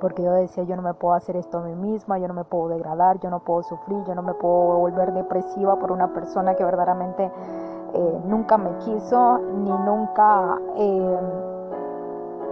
[0.03, 2.43] Porque yo decía, yo no me puedo hacer esto a mí misma, yo no me
[2.43, 6.55] puedo degradar, yo no puedo sufrir, yo no me puedo volver depresiva por una persona
[6.55, 7.31] que verdaderamente
[7.93, 10.59] eh, nunca me quiso, ni nunca...
[10.75, 11.19] Eh,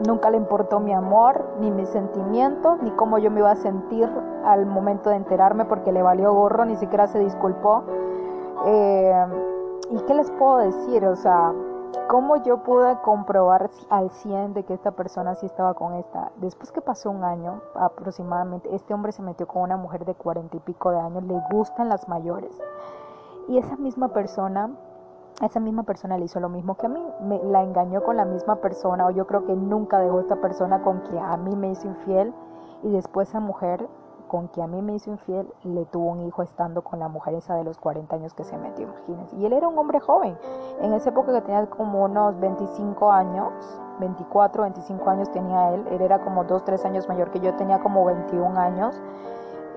[0.08, 4.10] Nunca le importó mi amor, ni mis sentimientos, ni cómo yo me iba a sentir
[4.44, 7.84] al momento de enterarme porque le valió gorro, ni siquiera se disculpó.
[8.66, 9.26] Eh,
[9.92, 11.06] ¿Y qué les puedo decir?
[11.06, 11.54] O sea,
[12.08, 16.32] ¿cómo yo pude comprobar al 100 de que esta persona sí estaba con esta?
[16.38, 20.58] Después que pasó un año aproximadamente, este hombre se metió con una mujer de cuarenta
[20.58, 22.58] y pico de años, le gustan las mayores.
[23.48, 24.72] Y esa misma persona
[25.42, 28.26] esa misma persona le hizo lo mismo que a mí, me, la engañó con la
[28.26, 31.72] misma persona o yo creo que nunca dejó esta persona con quien a mí me
[31.72, 32.34] hizo infiel
[32.84, 33.88] y después esa mujer
[34.32, 37.34] con quien a mí me hizo infiel le tuvo un hijo estando con la mujer
[37.34, 39.36] esa de los 40 años que se metió, imagínense.
[39.36, 40.38] Y él era un hombre joven,
[40.80, 43.52] en esa época que tenía como unos 25 años,
[44.00, 47.82] 24, 25 años tenía él, él era como 2, 3 años mayor que yo, tenía
[47.82, 49.02] como 21 años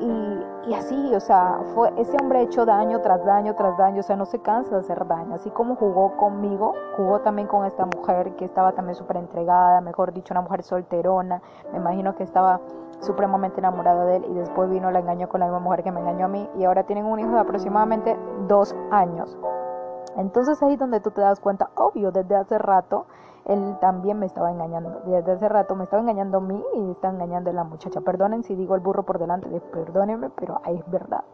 [0.01, 4.17] y, así, o sea, fue ese hombre hecho daño tras daño tras daño, o sea,
[4.17, 5.35] no se cansa de hacer daño.
[5.35, 10.13] Así como jugó conmigo, jugó también con esta mujer que estaba también súper entregada, mejor
[10.13, 11.43] dicho, una mujer solterona.
[11.71, 12.61] Me imagino que estaba
[13.01, 16.01] supremamente enamorada de él y después vino, la engañó con la misma mujer que me
[16.01, 19.37] engañó a mí y ahora tienen un hijo de aproximadamente dos años.
[20.17, 23.07] Entonces ahí es donde tú te das cuenta, obvio, desde hace rato
[23.45, 25.03] él también me estaba engañando.
[25.05, 28.01] Desde hace rato me estaba engañando a mí y está engañando a la muchacha.
[28.01, 31.25] Perdonen si digo el burro por delante, perdónenme, pero es verdad.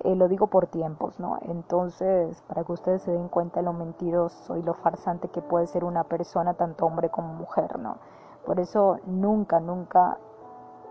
[0.00, 1.38] Eh, lo digo por tiempos, ¿no?
[1.42, 5.66] Entonces, para que ustedes se den cuenta de lo mentiroso y lo farsante que puede
[5.66, 7.96] ser una persona, tanto hombre como mujer, ¿no?
[8.44, 10.18] Por eso nunca, nunca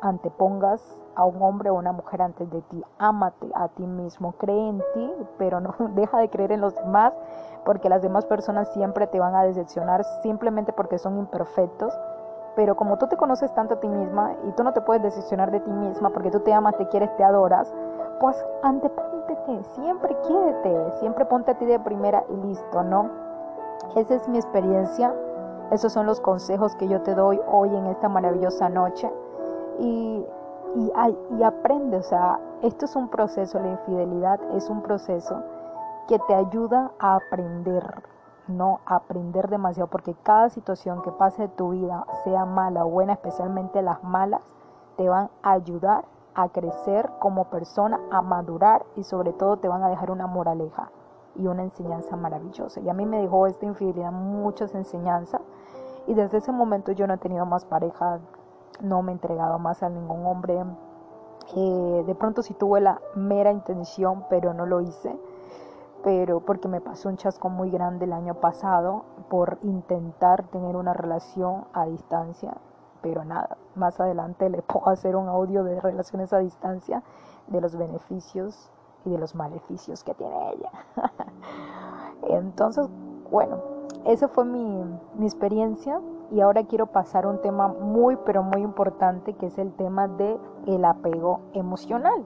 [0.06, 0.82] antepongas
[1.16, 2.84] a un hombre o una mujer antes de ti.
[3.00, 7.14] Ámate a ti mismo, cree en ti, pero no deja de creer en los demás
[7.64, 11.98] porque las demás personas siempre te van a decepcionar simplemente porque son imperfectos.
[12.56, 15.52] Pero como tú te conoces tanto a ti misma y tú no te puedes decepcionar
[15.52, 17.74] de ti misma porque tú te amas, te quieres, te adoras,
[18.20, 23.10] pues antepóntete, siempre quiérete, siempre ponte a ti de primera y listo, ¿no?
[23.96, 25.14] Esa es mi experiencia,
[25.72, 29.12] esos son los consejos que yo te doy hoy en esta maravillosa noche.
[29.80, 30.26] Y,
[30.76, 35.42] y, aprende, o sea, esto es un proceso, la infidelidad es un proceso
[36.08, 38.04] que te ayuda a aprender,
[38.48, 43.14] no aprender demasiado, porque cada situación que pase de tu vida, sea mala o buena,
[43.14, 44.42] especialmente las malas,
[44.98, 49.84] te van a ayudar a crecer como persona, a madurar y sobre todo te van
[49.84, 50.92] a dejar una moraleja
[51.36, 52.82] y una enseñanza maravillosa.
[52.82, 55.42] Y a mí me dejó esta infidelidad muchas enseñanzas
[56.08, 58.20] y desde ese momento yo no he tenido más pareja,
[58.82, 60.64] no me he entregado más a ningún hombre.
[61.56, 65.16] Eh, de pronto sí tuve la mera intención, pero no lo hice
[66.06, 70.94] pero porque me pasó un chasco muy grande el año pasado por intentar tener una
[70.94, 72.56] relación a distancia,
[73.02, 77.02] pero nada, más adelante le puedo hacer un audio de relaciones a distancia,
[77.48, 78.70] de los beneficios
[79.04, 80.72] y de los maleficios que tiene ella.
[82.30, 82.88] Entonces,
[83.32, 83.58] bueno,
[84.06, 84.84] esa fue mi,
[85.16, 86.00] mi experiencia
[86.32, 90.08] y ahora quiero pasar a un tema muy pero muy importante que es el tema
[90.08, 92.24] de el apego emocional.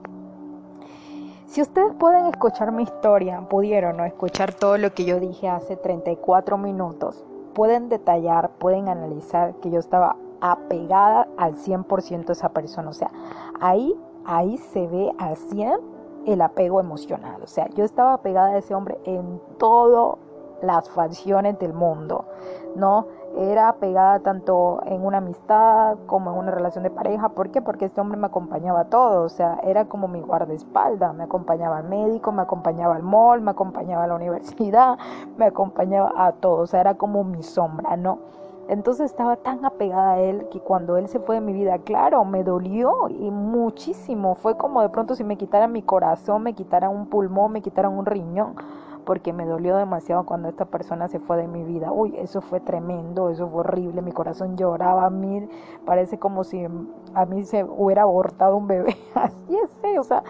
[1.46, 4.04] Si ustedes pueden escuchar mi historia, pudieron ¿no?
[4.04, 7.24] escuchar todo lo que yo dije hace 34 minutos,
[7.54, 12.90] pueden detallar, pueden analizar que yo estaba apegada al 100% a esa persona.
[12.90, 13.10] O sea,
[13.60, 13.94] ahí,
[14.24, 15.80] ahí se ve al 100
[16.26, 17.40] el apego emocional.
[17.42, 20.18] O sea, yo estaba apegada a ese hombre en todas
[20.62, 22.26] las facciones del mundo,
[22.76, 23.06] ¿no?
[23.36, 27.30] Era pegada tanto en una amistad como en una relación de pareja.
[27.30, 27.62] ¿Por qué?
[27.62, 31.78] Porque este hombre me acompañaba a todo, o sea, era como mi guardaespaldas, me acompañaba
[31.78, 34.98] al médico, me acompañaba al mall, me acompañaba a la universidad,
[35.38, 38.18] me acompañaba a todo, o sea, era como mi sombra, ¿no?
[38.68, 42.24] Entonces estaba tan apegada a él que cuando él se fue de mi vida, claro,
[42.24, 44.36] me dolió y muchísimo.
[44.36, 47.98] Fue como de pronto si me quitaran mi corazón, me quitaran un pulmón, me quitaran
[47.98, 48.54] un riñón
[49.04, 51.92] porque me dolió demasiado cuando esta persona se fue de mi vida.
[51.92, 55.48] Uy, eso fue tremendo, eso fue horrible, mi corazón lloraba a mí,
[55.84, 56.66] parece como si
[57.14, 58.96] a mí se hubiera abortado un bebé.
[59.14, 60.22] Así es, o sea,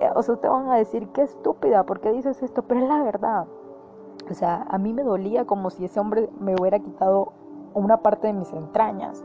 [0.00, 2.62] eh, o van a decir, qué estúpida, ¿por qué dices esto?
[2.62, 3.46] Pero es la verdad.
[4.30, 7.32] O sea, a mí me dolía como si ese hombre me hubiera quitado
[7.74, 9.22] una parte de mis entrañas.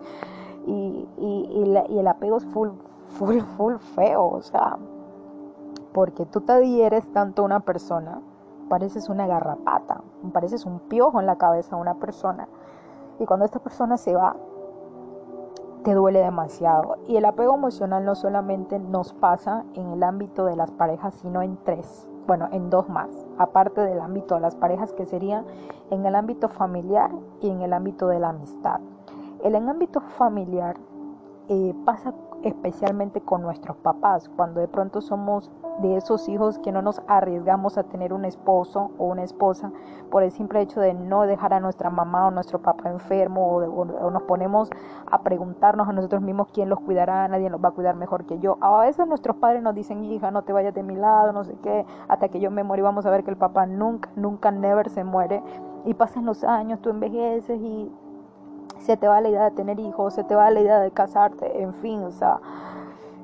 [0.66, 2.70] Y, y, el apego es full,
[3.18, 4.78] full, full feo, o sea,
[5.94, 8.22] porque tú te adhieres tanto una persona
[8.70, 10.02] pareces una garrapata,
[10.34, 12.48] pareces un piojo en la cabeza de una persona.
[13.20, 14.36] Y cuando esta persona se va,
[15.84, 16.98] te duele demasiado.
[17.08, 21.42] Y el apego emocional no solamente nos pasa en el ámbito de las parejas, sino
[21.42, 25.46] en tres, bueno, en dos más, aparte del ámbito de las parejas, que sería
[25.90, 27.12] en el ámbito familiar
[27.42, 28.82] y en el ámbito de la amistad.
[29.44, 30.76] El en ámbito familiar
[31.48, 32.14] eh, pasa
[32.44, 37.78] especialmente con nuestros papás, cuando de pronto somos de esos hijos que no nos arriesgamos
[37.78, 39.72] a tener un esposo o una esposa
[40.10, 43.86] por el simple hecho de no dejar a nuestra mamá o nuestro papá enfermo o,
[43.86, 44.70] nos ponemos
[45.10, 48.40] a preguntarnos a nosotros mismos quién los cuidará, nadie los va a cuidar mejor que
[48.40, 48.58] yo.
[48.62, 51.56] A veces nuestros padres nos dicen, hija, no te vayas de mi lado, no sé
[51.62, 54.52] qué, hasta que yo me muero y vamos a ver que el papá nunca, nunca,
[54.52, 55.44] never se muere.
[55.86, 57.92] Y pasan los años, tú envejeces y
[58.80, 61.62] se te va la idea de tener hijos, se te va la idea de casarte,
[61.62, 62.40] en fin, o sea,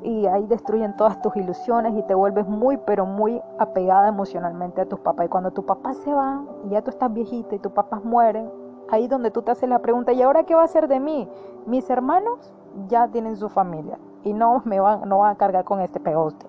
[0.04, 4.86] y ahí destruyen todas tus ilusiones y te vuelves muy, pero muy apegada emocionalmente a
[4.86, 5.26] tus papás.
[5.26, 8.52] Y cuando tu papá se va y ya tú estás viejita y tus papás mueren,
[8.90, 11.28] ahí donde tú te haces la pregunta, ¿y ahora qué va a hacer de mí?
[11.66, 12.54] Mis hermanos
[12.90, 16.48] ya tienen su familia y no me van, no van a cargar con este pegoste.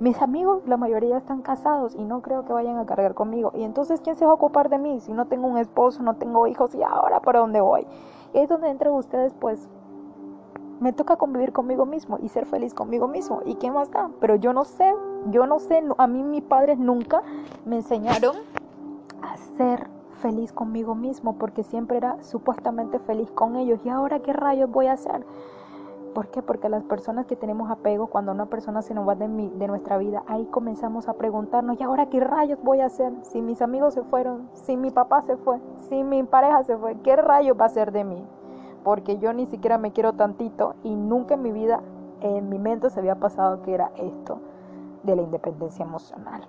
[0.00, 3.52] Mis amigos, la mayoría están casados y no creo que vayan a cargar conmigo.
[3.54, 6.14] Y entonces, ¿quién se va a ocupar de mí si no tengo un esposo, no
[6.14, 7.86] tengo hijos y ahora para dónde voy?
[8.34, 9.68] Es donde entran ustedes, pues,
[10.80, 13.40] me toca convivir conmigo mismo y ser feliz conmigo mismo.
[13.46, 14.10] ¿Y qué más da?
[14.20, 14.92] Pero yo no sé,
[15.30, 17.22] yo no sé, a mí mis padres nunca
[17.64, 18.36] me enseñaron
[19.22, 19.88] a ser
[20.20, 23.80] feliz conmigo mismo porque siempre era supuestamente feliz con ellos.
[23.84, 25.24] ¿Y ahora qué rayos voy a hacer?
[26.14, 26.42] ¿Por qué?
[26.42, 29.66] Porque las personas que tenemos apego, cuando una persona se nos va de, mi, de
[29.66, 33.12] nuestra vida, ahí comenzamos a preguntarnos, ¿y ahora qué rayos voy a hacer?
[33.22, 36.94] Si mis amigos se fueron, si mi papá se fue, si mi pareja se fue,
[37.00, 38.24] ¿qué rayos va a ser de mí?
[38.84, 41.80] porque yo ni siquiera me quiero tantito y nunca en mi vida,
[42.20, 44.38] en mi mente se había pasado que era esto
[45.02, 46.46] de la independencia emocional.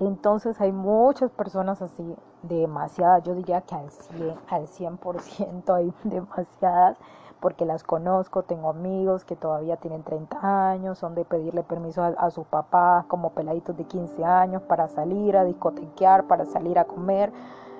[0.00, 6.96] Entonces hay muchas personas así, demasiadas, yo diría que al 100%, al 100% hay demasiadas,
[7.40, 12.08] porque las conozco, tengo amigos que todavía tienen 30 años, son de pedirle permiso a,
[12.08, 16.84] a sus papás como peladitos de 15 años para salir a discotequear, para salir a
[16.84, 17.32] comer,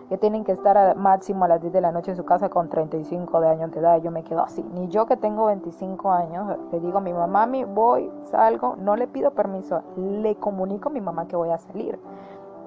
[0.09, 2.48] que tienen que estar al máximo a las 10 de la noche en su casa
[2.48, 4.00] con 35 de años de edad.
[4.02, 4.62] Yo me quedo así.
[4.74, 8.96] Ni yo que tengo 25 años, le digo a mi mamá, mi voy, salgo, no
[8.96, 11.98] le pido permiso, le comunico a mi mamá que voy a salir.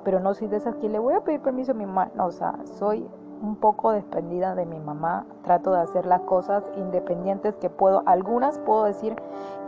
[0.04, 2.10] Pero no soy de esas que le voy a pedir permiso a mi mamá.
[2.16, 3.08] No, o sea, soy
[3.42, 5.26] un poco despendida de mi mamá.
[5.44, 8.04] Trato de hacer las cosas independientes que puedo.
[8.06, 9.16] Algunas puedo decir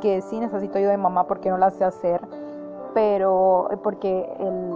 [0.01, 2.21] que sí necesito yo de mamá porque no las sé hacer
[2.93, 4.27] pero eh, porque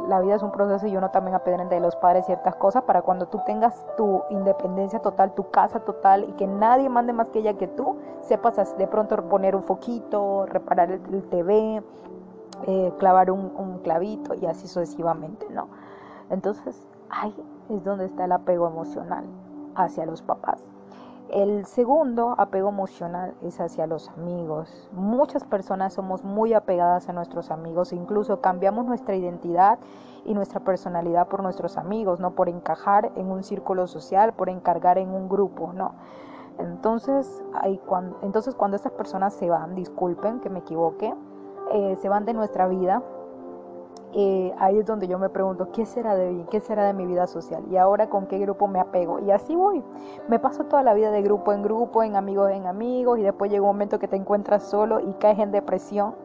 [0.08, 3.02] la vida es un proceso y uno también aprende de los padres ciertas cosas para
[3.02, 7.40] cuando tú tengas tu independencia total, tu casa total y que nadie mande más que
[7.40, 11.84] ella que tú, sepas de pronto poner un foquito, reparar el, TV,
[12.68, 15.68] eh, clavar un, un, clavito y así sucesivamente, ¿no?
[16.30, 17.36] Entonces, ahí
[17.70, 19.26] es donde está el apego emocional
[19.76, 20.64] hacia los papás.
[21.30, 24.88] El segundo apego emocional es hacia los amigos.
[24.92, 29.80] Muchas personas somos muy apegadas a nuestros amigos, incluso cambiamos nuestra identidad
[30.26, 34.98] y nuestra personalidad por nuestros amigos, no por encajar en un círculo social, por encargar
[34.98, 35.94] en un grupo, no.
[36.60, 37.44] Entonces,
[37.88, 41.16] cuando, entonces cuando estas personas se van, disculpen que me equivoque,
[41.72, 43.02] eh, se van de nuestra vida,
[44.58, 46.46] ahí es donde yo me pregunto, ¿qué será de mí?
[46.50, 47.64] ¿Qué será de mi vida social?
[47.72, 49.20] Y ahora con qué grupo me apego.
[49.20, 49.84] Y así voy.
[50.28, 53.52] Me paso toda la vida de grupo en grupo, en amigos en amigos, y después
[53.52, 56.16] llega un momento que te encuentras solo y caes en depresión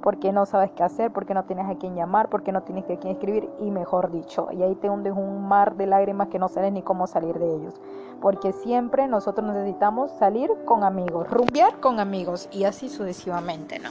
[0.00, 2.96] porque no sabes qué hacer, porque no tienes a quién llamar, porque no tienes a
[2.96, 6.48] quién escribir, y mejor dicho, y ahí te hundes un mar de lágrimas que no
[6.48, 7.80] sabes ni cómo salir de ellos.
[8.20, 13.90] Porque siempre nosotros necesitamos salir con amigos, rumbear con amigos, y así sucesivamente, ¿no?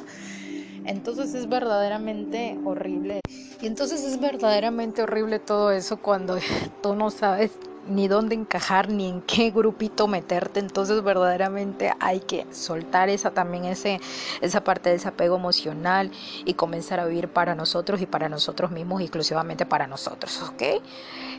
[0.86, 3.22] Entonces es verdaderamente horrible.
[3.62, 6.38] Y entonces es verdaderamente horrible todo eso cuando
[6.82, 7.52] tú no sabes
[7.88, 13.66] ni dónde encajar ni en qué grupito meterte entonces verdaderamente hay que soltar esa también
[13.66, 14.00] ese
[14.42, 16.12] esa parte de ese apego emocional
[16.46, 20.62] y comenzar a vivir para nosotros y para nosotros mismos exclusivamente para nosotros ¿ok?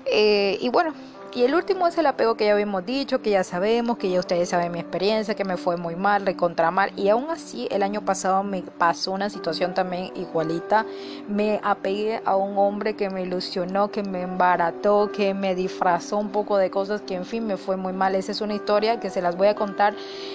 [0.07, 0.95] Eh, y bueno
[1.33, 4.19] y el último es el apego que ya habíamos dicho, que ya sabemos, que ya
[4.19, 6.93] ustedes saben mi experiencia, que me fue muy mal, recontra mal.
[6.97, 10.85] Y aún así, el año pasado me pasó una situación también igualita.
[11.29, 16.31] Me apegué a un hombre que me ilusionó, que me embarató, que me disfrazó un
[16.31, 18.17] poco de cosas que en fin me fue muy mal.
[18.17, 19.95] Esa es una historia que se las voy a contar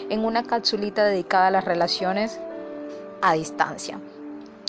[0.10, 2.40] en una capsulita dedicada a las relaciones
[3.22, 4.00] a distancia.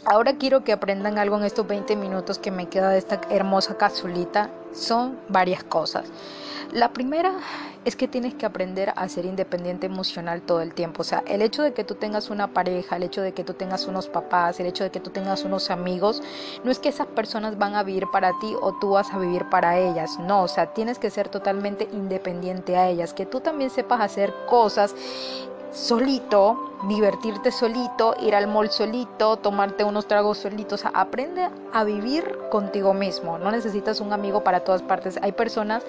[0.08, 3.76] Ahora quiero que aprendan algo en estos 20 minutos que me queda de esta hermosa
[3.76, 4.50] capsulita.
[4.72, 6.04] Son varias cosas.
[6.72, 7.32] La primera
[7.84, 11.02] es que tienes que aprender a ser independiente emocional todo el tiempo.
[11.02, 13.54] O sea, el hecho de que tú tengas una pareja, el hecho de que tú
[13.54, 16.22] tengas unos papás, el hecho de que tú tengas unos amigos,
[16.62, 19.48] no es que esas personas van a vivir para ti o tú vas a vivir
[19.50, 20.20] para ellas.
[20.20, 23.12] No, o sea, tienes que ser totalmente independiente a ellas.
[23.12, 24.94] Que tú también sepas hacer cosas
[25.76, 30.84] solito, divertirte solito, ir al mall solito, tomarte unos tragos solitos.
[30.86, 33.38] aprende a vivir contigo mismo.
[33.38, 35.18] No necesitas un amigo para todas partes.
[35.22, 35.84] Hay personas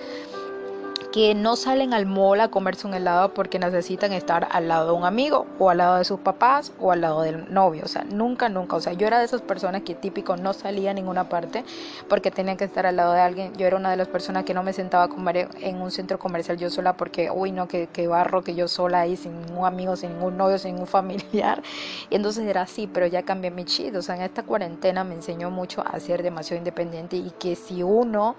[1.17, 4.99] que no salen al mall a comerse un helado porque necesitan estar al lado de
[4.99, 7.81] un amigo o al lado de sus papás o al lado del novio.
[7.85, 8.75] O sea, nunca, nunca.
[8.75, 11.65] O sea, yo era de esas personas que típico no salía a ninguna parte
[12.07, 13.55] porque tenía que estar al lado de alguien.
[13.55, 16.19] Yo era una de las personas que no me sentaba a comer en un centro
[16.19, 19.95] comercial yo sola porque, uy, no, que, barro que yo sola ahí sin ningún amigo,
[19.95, 21.63] sin ningún novio, sin ningún familiar.
[22.11, 24.01] Y entonces era así, pero ya cambié mi chido.
[24.01, 27.81] O sea, en esta cuarentena me enseñó mucho a ser demasiado independiente y que si
[27.81, 28.35] uno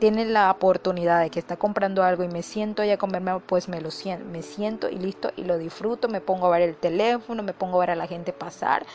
[0.00, 3.68] tiene la oportunidad de que está comprando algo y me siento ya a comerme, pues
[3.68, 6.74] me lo siento, me siento y listo y lo disfruto, me pongo a ver el
[6.74, 8.86] teléfono, me pongo a ver a la gente pasar,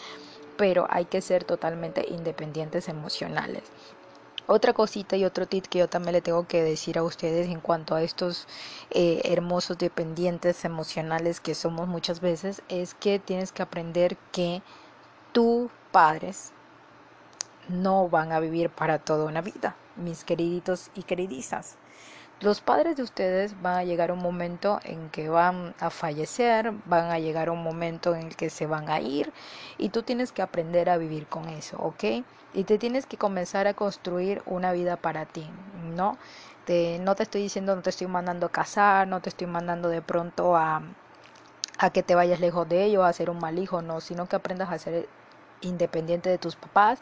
[0.58, 3.64] pero hay que ser totalmente independientes emocionales.
[4.48, 7.60] Otra cosita y otro tip que yo también le tengo que decir a ustedes en
[7.62, 8.48] cuanto a estos
[8.90, 14.64] eh, hermosos dependientes emocionales que somos muchas veces es que tienes que aprender que
[15.34, 16.52] tus padres
[17.70, 21.78] no van a vivir para toda una vida mis queriditos y queridizas.
[22.42, 27.10] Los padres de ustedes van a llegar un momento en que van a fallecer, van
[27.10, 29.32] a llegar un momento en el que se van a ir
[29.78, 32.26] y tú tienes que aprender a vivir con eso, ¿ok?
[32.54, 35.50] Y te tienes que comenzar a construir una vida para ti,
[35.96, 36.18] ¿no?
[36.66, 39.88] Te, no te estoy diciendo, no te estoy mandando a casar, no te estoy mandando
[39.88, 40.82] de pronto a,
[41.78, 44.36] a que te vayas lejos de ello, a ser un mal hijo, no, sino que
[44.36, 45.08] aprendas a ser
[45.66, 47.00] independiente de tus papás,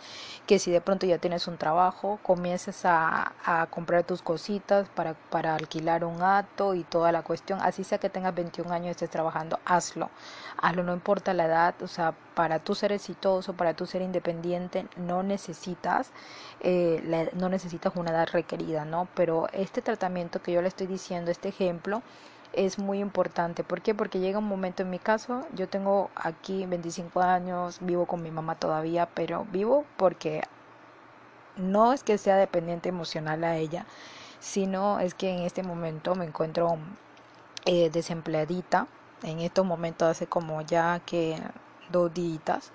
[0.47, 5.13] que si de pronto ya tienes un trabajo, comiences a, a comprar tus cositas para,
[5.29, 8.91] para, alquilar un acto y toda la cuestión, así sea que tengas 21 años y
[8.91, 10.09] estés trabajando, hazlo,
[10.57, 14.87] hazlo, no importa la edad, o sea, para tú ser exitoso, para tú ser independiente,
[14.97, 16.11] no necesitas,
[16.61, 19.07] eh, no necesitas una edad requerida, ¿no?
[19.15, 22.01] Pero este tratamiento que yo le estoy diciendo, este ejemplo,
[22.53, 23.63] es muy importante.
[23.63, 23.93] ¿Por qué?
[23.95, 28.31] Porque llega un momento en mi caso, yo tengo aquí 25 años, vivo con mi
[28.31, 30.43] mamá todavía, pero vivo porque
[31.57, 33.85] no es que sea dependiente emocional a ella,
[34.39, 36.77] sino es que en este momento me encuentro
[37.65, 38.87] eh, desempleadita.
[39.23, 41.37] En estos momentos hace como ya que
[41.91, 42.71] dos días.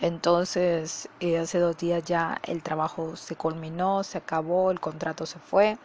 [0.00, 5.38] Entonces, eh, hace dos días ya el trabajo se culminó, se acabó, el contrato se
[5.38, 5.78] fue.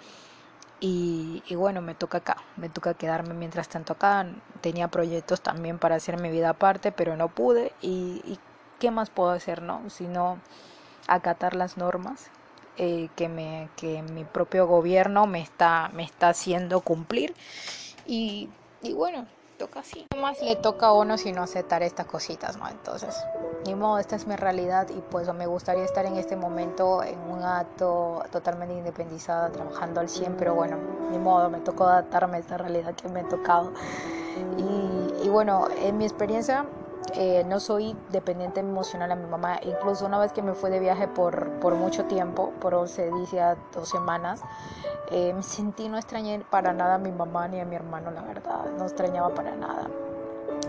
[0.81, 4.25] Y, bueno, me toca acá, me toca quedarme mientras tanto acá.
[4.61, 7.73] Tenía proyectos también para hacer mi vida aparte, pero no pude.
[7.81, 8.39] ¿Y,
[8.79, 9.89] qué más puedo hacer, no?
[9.89, 10.39] Sino
[11.07, 12.29] acatar las normas
[12.77, 17.35] eh, que, me, que mi propio gobierno me está, me está haciendo cumplir.
[18.05, 18.49] Y,
[18.81, 19.27] y bueno,
[19.59, 20.07] toca así.
[20.09, 22.67] ¿Qué más le toca a uno si no aceptar estas cositas, no?
[22.67, 23.15] Entonces,
[23.65, 27.19] ni modo, esta es mi realidad y pues me gustaría estar en este momento en
[27.19, 30.77] un acto totalmente independizada, trabajando al 100, pero bueno,
[31.11, 33.71] ni modo, me tocó adaptarme a esta realidad que me ha tocado.
[34.57, 36.65] Y, y bueno, en mi experiencia
[37.13, 39.59] eh, no soy dependiente emocional a mi mamá.
[39.63, 43.57] Incluso una vez que me fue de viaje por, por mucho tiempo, por 11 días,
[43.73, 44.41] dos semanas,
[45.11, 48.21] eh, me sentí, no extrañé para nada a mi mamá ni a mi hermano, la
[48.21, 48.65] verdad.
[48.77, 49.89] No extrañaba para nada.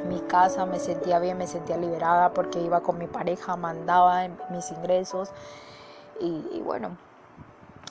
[0.08, 4.70] Mi casa me sentía bien, me sentía liberada porque iba con mi pareja, mandaba mis
[4.70, 5.32] ingresos
[6.20, 6.96] y, y bueno,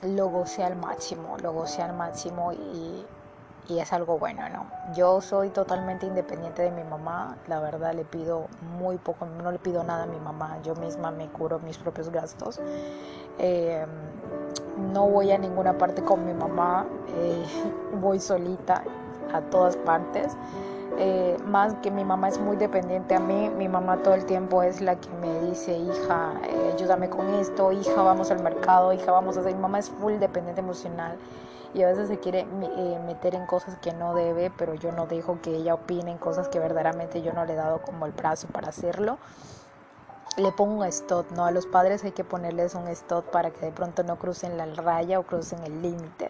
[0.01, 3.05] lo gocé al máximo, lo gocé al máximo y
[3.69, 4.65] y es algo bueno, ¿no?
[4.95, 8.47] Yo soy totalmente independiente de mi mamá, la verdad le pido
[8.77, 12.09] muy poco, no le pido nada a mi mamá, yo misma me curo mis propios
[12.09, 12.59] gastos.
[13.37, 13.85] Eh,
[14.91, 17.45] no voy a ninguna parte con mi mamá, eh,
[18.01, 18.83] voy solita
[19.33, 20.35] a todas partes.
[20.97, 24.63] Eh, más que mi mamá es muy dependiente a mí, mi mamá todo el tiempo
[24.63, 26.33] es la que me dice, hija,
[26.73, 29.53] ayúdame con esto, hija, vamos al mercado, hija, vamos a hacer.
[29.55, 31.17] Mi mamá es full dependiente emocional
[31.73, 35.05] y a veces se quiere eh, meter en cosas que no debe, pero yo no
[35.05, 38.11] dejo que ella opine en cosas que verdaderamente yo no le he dado como el
[38.11, 39.17] brazo para hacerlo.
[40.37, 41.45] Le pongo un stop, ¿no?
[41.45, 44.65] A los padres hay que ponerles un stop para que de pronto no crucen la
[44.65, 46.29] raya o crucen el límite.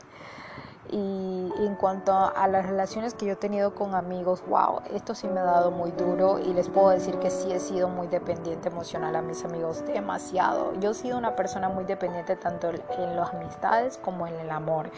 [0.92, 5.28] Y en cuanto a las relaciones que yo he tenido con amigos, wow, esto sí
[5.28, 8.70] me ha dado muy duro y les puedo decir que sí he sido muy dependiente
[8.70, 10.74] emocional a mis amigos, demasiado.
[10.80, 14.90] Yo he sido una persona muy dependiente tanto en las amistades como en el amor,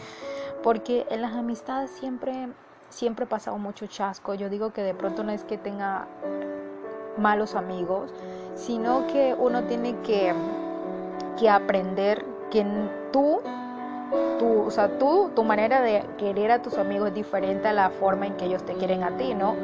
[0.62, 2.48] porque en las amistades siempre,
[2.88, 4.32] siempre he pasado mucho chasco.
[4.32, 6.06] Yo digo que de pronto no es que tenga
[7.18, 8.14] malos amigos,
[8.54, 10.34] sino que uno tiene que,
[11.38, 12.64] que aprender que
[13.12, 13.40] tú
[14.38, 17.90] tu, o sea, tú, tu manera de querer a tus amigos es diferente a la
[17.90, 19.56] forma en que ellos te quieren a ti, ¿no?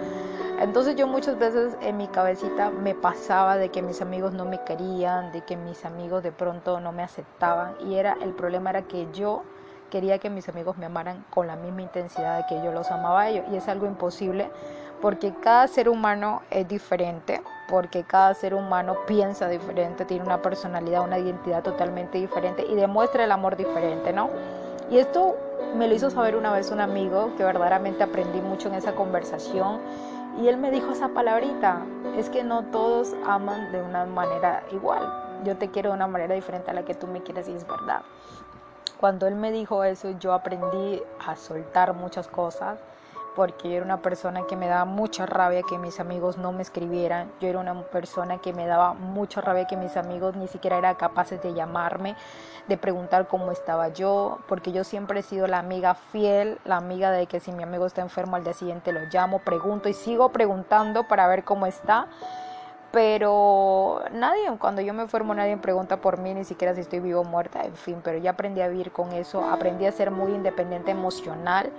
[0.60, 4.60] Entonces yo muchas veces en mi cabecita me pasaba de que mis amigos no me
[4.64, 8.82] querían, de que mis amigos de pronto no me aceptaban y era el problema era
[8.82, 9.44] que yo
[9.88, 13.22] quería que mis amigos me amaran con la misma intensidad de que yo los amaba
[13.22, 14.50] a ellos y es algo imposible
[15.00, 21.02] porque cada ser humano es diferente, porque cada ser humano piensa diferente, tiene una personalidad,
[21.02, 24.30] una identidad totalmente diferente y demuestra el amor diferente, ¿no?
[24.90, 25.36] Y esto
[25.76, 29.80] me lo hizo saber una vez un amigo que verdaderamente aprendí mucho en esa conversación
[30.40, 31.82] y él me dijo esa palabrita,
[32.16, 36.34] es que no todos aman de una manera igual, yo te quiero de una manera
[36.34, 38.00] diferente a la que tú me quieres y es verdad.
[38.98, 42.80] Cuando él me dijo eso, yo aprendí a soltar muchas cosas,
[43.38, 46.62] porque yo era una persona que me daba mucha rabia que mis amigos no me
[46.62, 50.76] escribieran, yo era una persona que me daba mucha rabia que mis amigos ni siquiera
[50.76, 52.16] eran capaces de llamarme,
[52.66, 57.12] de preguntar cómo estaba yo, porque yo siempre he sido la amiga fiel, la amiga
[57.12, 60.30] de que si mi amigo está enfermo al día siguiente lo llamo, pregunto y sigo
[60.30, 62.08] preguntando para ver cómo está.
[62.90, 67.20] Pero nadie, cuando yo me enfermo nadie pregunta por mí, ni siquiera si estoy vivo
[67.20, 70.32] o muerta, en fin, pero ya aprendí a vivir con eso, aprendí a ser muy
[70.32, 71.70] independiente emocional,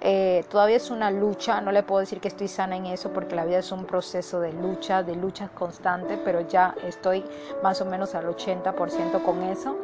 [0.00, 3.34] eh, todavía es una lucha, no le puedo decir que estoy sana en eso porque
[3.34, 7.24] la vida es un proceso de lucha, de lucha constante, pero ya estoy
[7.62, 9.76] más o menos al 80% con eso.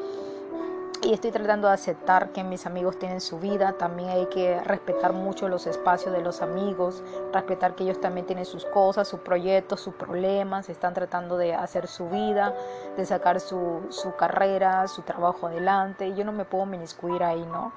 [1.03, 5.13] Y estoy tratando de aceptar que mis amigos tienen su vida, también hay que respetar
[5.13, 9.81] mucho los espacios de los amigos, respetar que ellos también tienen sus cosas, sus proyectos,
[9.81, 12.55] sus problemas, están tratando de hacer su vida,
[12.97, 17.73] de sacar su, su carrera, su trabajo adelante, yo no me puedo miniscuir ahí, ¿no?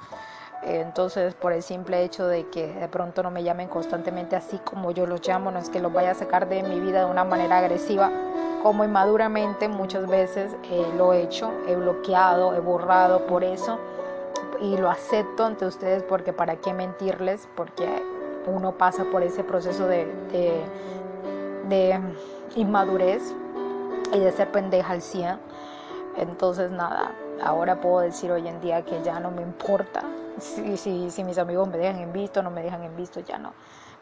[0.63, 4.91] Entonces, por el simple hecho de que de pronto no me llamen constantemente así como
[4.91, 7.23] yo los llamo, no es que los vaya a sacar de mi vida de una
[7.23, 8.11] manera agresiva,
[8.63, 13.79] como inmaduramente muchas veces eh, lo he hecho, he bloqueado, he borrado por eso
[14.59, 17.87] y lo acepto ante ustedes porque para qué mentirles, porque
[18.47, 20.07] uno pasa por ese proceso de,
[21.69, 21.99] de,
[22.55, 23.33] inmadurez
[24.13, 25.37] y de ser pendeja al 100.
[26.17, 27.11] Entonces, nada,
[27.41, 30.03] ahora puedo decir hoy en día que ya no me importa
[30.39, 33.53] si, si, mis amigos me dejan en visto, no me dejan en visto, ya no.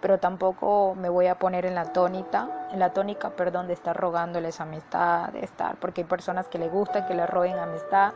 [0.01, 3.95] Pero tampoco me voy a poner en la tónica, en la tónica, perdón, de estar
[3.95, 8.13] rogándoles amistad, de estar, porque hay personas que le gusta que le roguen amistad,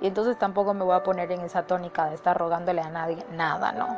[0.00, 3.24] y entonces tampoco me voy a poner en esa tónica de estar rogándole a nadie
[3.32, 3.96] nada, ¿no?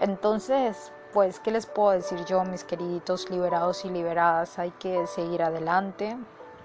[0.00, 4.58] Entonces, pues, ¿qué les puedo decir yo, mis queriditos liberados y liberadas?
[4.58, 6.16] Hay que seguir adelante,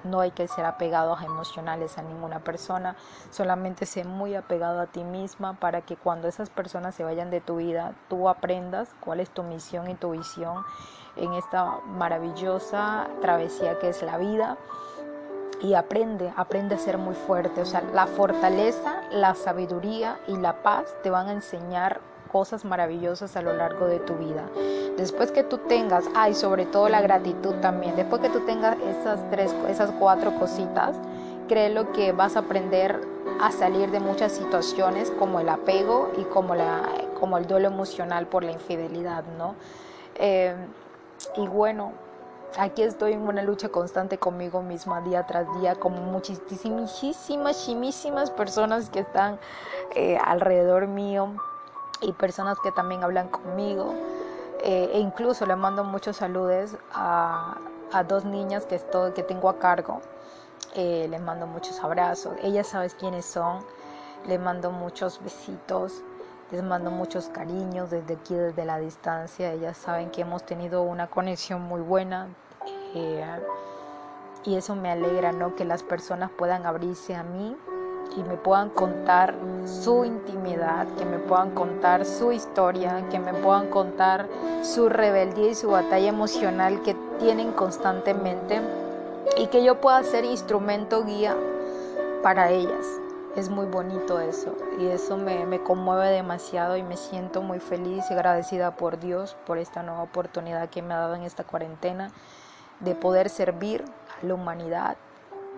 [0.10, 2.96] no hay que ser apegados emocionales a ninguna persona,
[3.30, 7.42] solamente sé muy apegado a ti misma para que cuando esas personas se vayan de
[7.42, 10.64] tu vida, tú aprendas cuál es tu misión y tu visión
[11.16, 14.58] en esta maravillosa travesía que es la vida
[15.62, 17.62] y aprende, aprende a ser muy fuerte.
[17.62, 23.36] O sea, la fortaleza, la sabiduría y la paz te van a enseñar cosas maravillosas
[23.36, 24.46] a lo largo de tu vida.
[24.98, 29.20] Después que tú tengas, ay, sobre todo la gratitud también, después que tú tengas esas
[29.30, 30.96] tres, esas cuatro cositas,
[31.48, 33.00] créelo que vas a aprender
[33.40, 36.84] a salir de muchas situaciones como el apego y como, la,
[37.20, 39.56] como el duelo emocional por la infidelidad, ¿no?
[40.16, 40.56] Eh,
[41.36, 41.92] y bueno,
[42.58, 48.90] aquí estoy en una lucha constante conmigo misma día tras día, como muchísimas, chimísimas personas
[48.90, 49.40] que están
[49.96, 51.36] eh, alrededor mío
[52.02, 53.94] y personas que también hablan conmigo.
[54.64, 57.58] Eh, e incluso le mando muchos saludos a,
[57.92, 60.02] a dos niñas que, estoy, que tengo a cargo.
[60.76, 62.34] Eh, les mando muchos abrazos.
[62.42, 63.66] Ellas saben quiénes son.
[64.28, 66.04] Les mando muchos besitos.
[66.52, 69.54] Les mando muchos cariños desde aquí, desde la distancia.
[69.54, 72.28] Ellas saben que hemos tenido una conexión muy buena.
[72.94, 73.26] Eh,
[74.44, 75.56] y eso me alegra, ¿no?
[75.56, 77.56] Que las personas puedan abrirse a mí
[78.16, 79.36] y me puedan contar
[79.66, 84.28] su intimidad, que me puedan contar su historia, que me puedan contar
[84.64, 88.62] su rebeldía y su batalla emocional que tienen constantemente
[89.38, 91.36] y que yo pueda ser instrumento guía
[92.24, 92.86] para ellas.
[93.36, 98.04] Es muy bonito eso y eso me, me, conmueve demasiado y me siento muy feliz
[98.10, 102.10] y agradecida por Dios por esta nueva oportunidad que me ha dado en esta cuarentena
[102.80, 103.86] de poder servir
[104.22, 104.98] a la humanidad,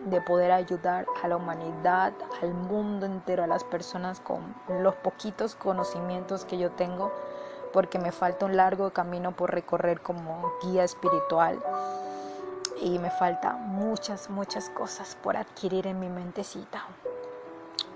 [0.05, 5.55] de poder ayudar a la humanidad, al mundo entero, a las personas con los poquitos
[5.55, 7.11] conocimientos que yo tengo,
[7.73, 11.59] porque me falta un largo camino por recorrer como guía espiritual
[12.81, 16.85] y me falta muchas, muchas cosas por adquirir en mi mentecita.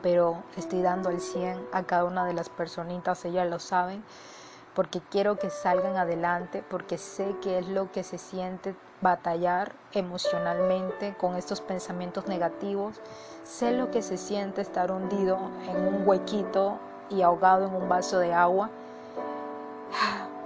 [0.02, 4.04] Pero estoy dando el 100 a cada una de las personitas, ellas lo saben,
[4.76, 11.14] porque quiero que salgan adelante, porque sé que es lo que se siente batallar emocionalmente
[11.20, 13.00] con estos pensamientos negativos,
[13.44, 15.38] sé lo que se siente estar hundido
[15.70, 16.80] en un huequito
[17.10, 18.70] y ahogado en un vaso de agua.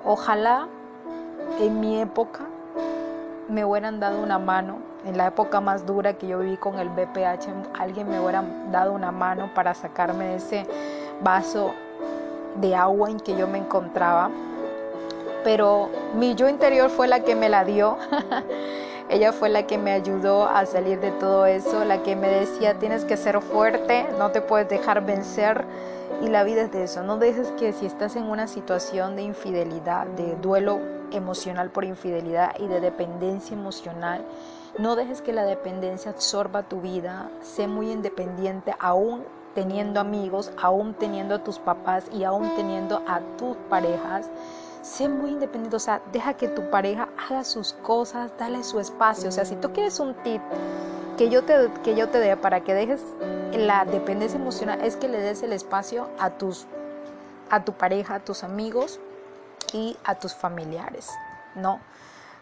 [0.03, 0.67] Ojalá
[1.59, 2.41] en mi época
[3.47, 6.89] me hubieran dado una mano, en la época más dura que yo viví con el
[6.89, 10.67] BPH, alguien me hubiera dado una mano para sacarme de ese
[11.21, 11.73] vaso
[12.55, 14.29] de agua en que yo me encontraba.
[15.47, 17.95] Pero mi yo interior fue la que me la dio.
[19.09, 22.77] Ella fue la que me ayudó a salir de todo eso, la que me decía,
[22.79, 25.63] tienes que ser fuerte, no te puedes dejar vencer.
[26.21, 27.01] Y la vida es de eso.
[27.01, 30.81] No dejes que si estás en una situación de infidelidad, de duelo
[31.13, 34.25] emocional por infidelidad y de dependencia emocional,
[34.77, 37.29] no dejes que la dependencia absorba tu vida.
[37.41, 39.23] Sé muy independiente aún
[39.55, 44.29] teniendo amigos, aún teniendo a tus papás y aún teniendo a tus parejas.
[44.88, 49.27] Sé muy independiente, o sea, deja que tu pareja haga sus cosas, dale su espacio.
[49.27, 50.41] O sea, si tú quieres un tip
[51.17, 53.01] que yo te, que yo te dé para que dejes
[53.51, 56.67] la dependencia emocional, es que le des el espacio a, tus,
[57.49, 59.01] a tu pareja, a tus amigos
[59.73, 61.11] y a tus familiares.
[61.53, 61.81] No,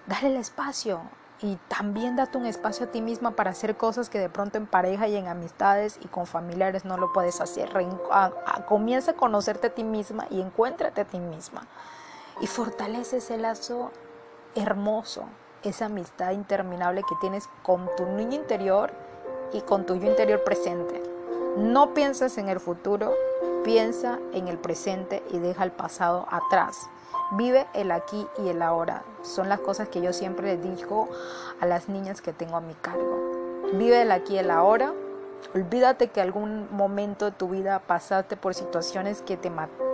[0.06, 1.02] dale el espacio
[1.42, 4.68] y también date un espacio a ti misma para hacer cosas que de pronto en
[4.68, 7.72] pareja y en amistades y con familiares no lo puedes hacer.
[8.68, 11.64] comienza a conocerte a ti misma y encuéntrate a ti misma
[12.42, 13.92] y fortalece ese lazo
[14.56, 15.26] hermoso,
[15.64, 18.92] esa amistad interminable que tienes con tu niño interior
[19.54, 21.02] y con tu yo interior presente.
[21.58, 23.14] No pienses en el futuro,
[23.64, 26.90] piensa en el presente y deja el pasado atrás.
[27.32, 29.04] Vive el aquí y el ahora.
[29.24, 31.10] Son las cosas que yo siempre les digo
[31.60, 33.64] a las niñas que tengo a mi cargo.
[33.74, 34.94] Vive el aquí y el ahora.
[35.54, 39.52] Olvídate que algún momento de tu vida pasaste por situaciones que te,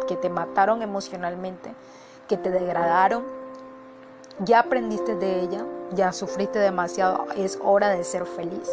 [0.07, 1.73] que te mataron emocionalmente
[2.31, 3.25] que te degradaron,
[4.39, 8.71] ya aprendiste de ella, ya sufriste demasiado, es hora de ser feliz.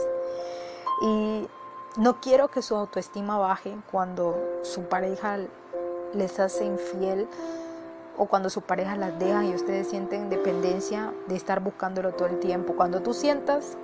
[1.02, 1.48] Y
[1.96, 5.38] no quiero que su autoestima baje cuando su pareja
[6.14, 7.26] les hace infiel
[8.16, 12.38] o cuando su pareja las deja y ustedes sienten dependencia de estar buscándolo todo el
[12.38, 12.74] tiempo.
[12.74, 13.76] Cuando tú sientas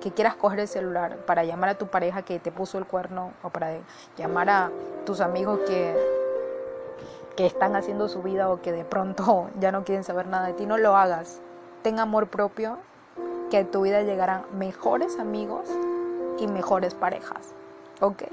[0.00, 3.32] que quieras coger el celular para llamar a tu pareja que te puso el cuerno
[3.42, 3.76] o para
[4.16, 4.70] llamar a
[5.04, 6.19] tus amigos que
[7.46, 10.66] están haciendo su vida o que de pronto ya no quieren saber nada de ti,
[10.66, 11.40] no lo hagas.
[11.82, 12.78] Ten amor propio,
[13.50, 15.68] que a tu vida llegarán mejores amigos
[16.38, 17.54] y mejores parejas.
[18.00, 18.24] ¿Ok?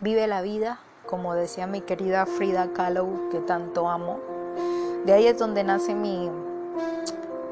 [0.00, 4.18] Vive la vida, como decía mi querida Frida Kahlo, que tanto amo.
[5.04, 6.30] De ahí es donde nace mi,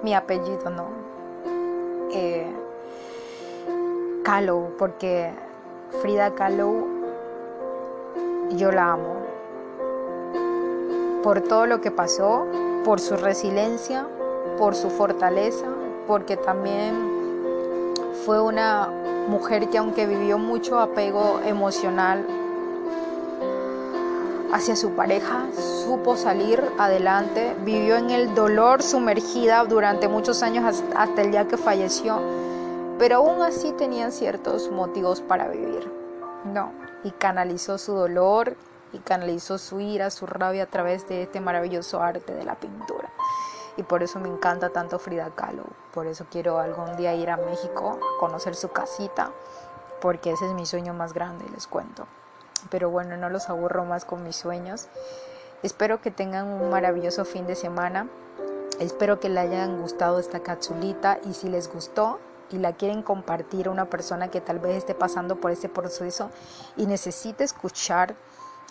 [0.03, 0.86] mi apellido, ¿no?
[2.12, 2.51] Eh,
[4.24, 5.32] Kahlo, porque
[6.01, 6.86] Frida Kahlo
[8.51, 9.28] yo la amo
[11.23, 12.47] por todo lo que pasó,
[12.85, 14.07] por su resiliencia,
[14.59, 15.66] por su fortaleza,
[16.07, 16.95] porque también
[18.25, 18.89] fue una
[19.29, 22.27] mujer que aunque vivió mucho apego emocional,
[24.53, 25.47] hacia su pareja,
[25.85, 31.57] supo salir adelante, vivió en el dolor sumergida durante muchos años hasta el día que
[31.57, 32.19] falleció,
[32.99, 35.91] pero aún así tenían ciertos motivos para vivir,
[36.53, 36.73] ¿no?
[37.05, 38.57] Y canalizó su dolor
[38.93, 43.11] y canalizó su ira, su rabia a través de este maravilloso arte de la pintura.
[43.76, 45.64] Y por eso me encanta tanto Frida Kahlo,
[45.95, 49.30] por eso quiero algún día ir a México, conocer su casita,
[50.01, 52.07] porque ese es mi sueño más grande, les cuento.
[52.70, 54.89] Pero bueno, no los aburro más con mis sueños.
[55.62, 58.09] Espero que tengan un maravilloso fin de semana.
[58.80, 62.18] Espero que le hayan gustado esta capsulita y si les gustó
[62.51, 66.30] y la quieren compartir a una persona que tal vez esté pasando por este proceso
[66.76, 68.14] y necesite escuchar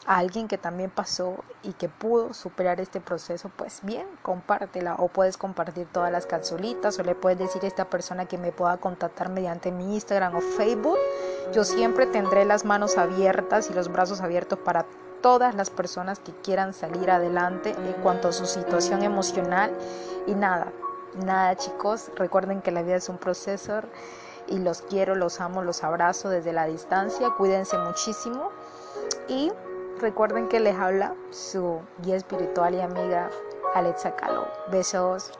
[0.06, 5.08] a alguien que también pasó y que pudo superar este proceso, pues bien, compártela o
[5.08, 8.78] puedes compartir todas las capsulitas o le puedes decir a esta persona que me pueda
[8.78, 10.98] contactar mediante mi Instagram o Facebook.
[11.54, 14.86] Yo siempre tendré las manos abiertas y los brazos abiertos para
[15.22, 19.72] todas las personas que quieran salir adelante en cuanto a su situación emocional
[20.26, 20.72] y nada,
[21.26, 23.82] nada chicos, recuerden que la vida es un proceso
[24.48, 28.52] y los quiero, los amo, los abrazo desde la distancia, cuídense muchísimo
[29.28, 29.52] y
[30.00, 33.30] Recuerden que les habla su guía espiritual y amiga
[33.74, 34.48] Alexa Calo.
[34.72, 35.32] Besos.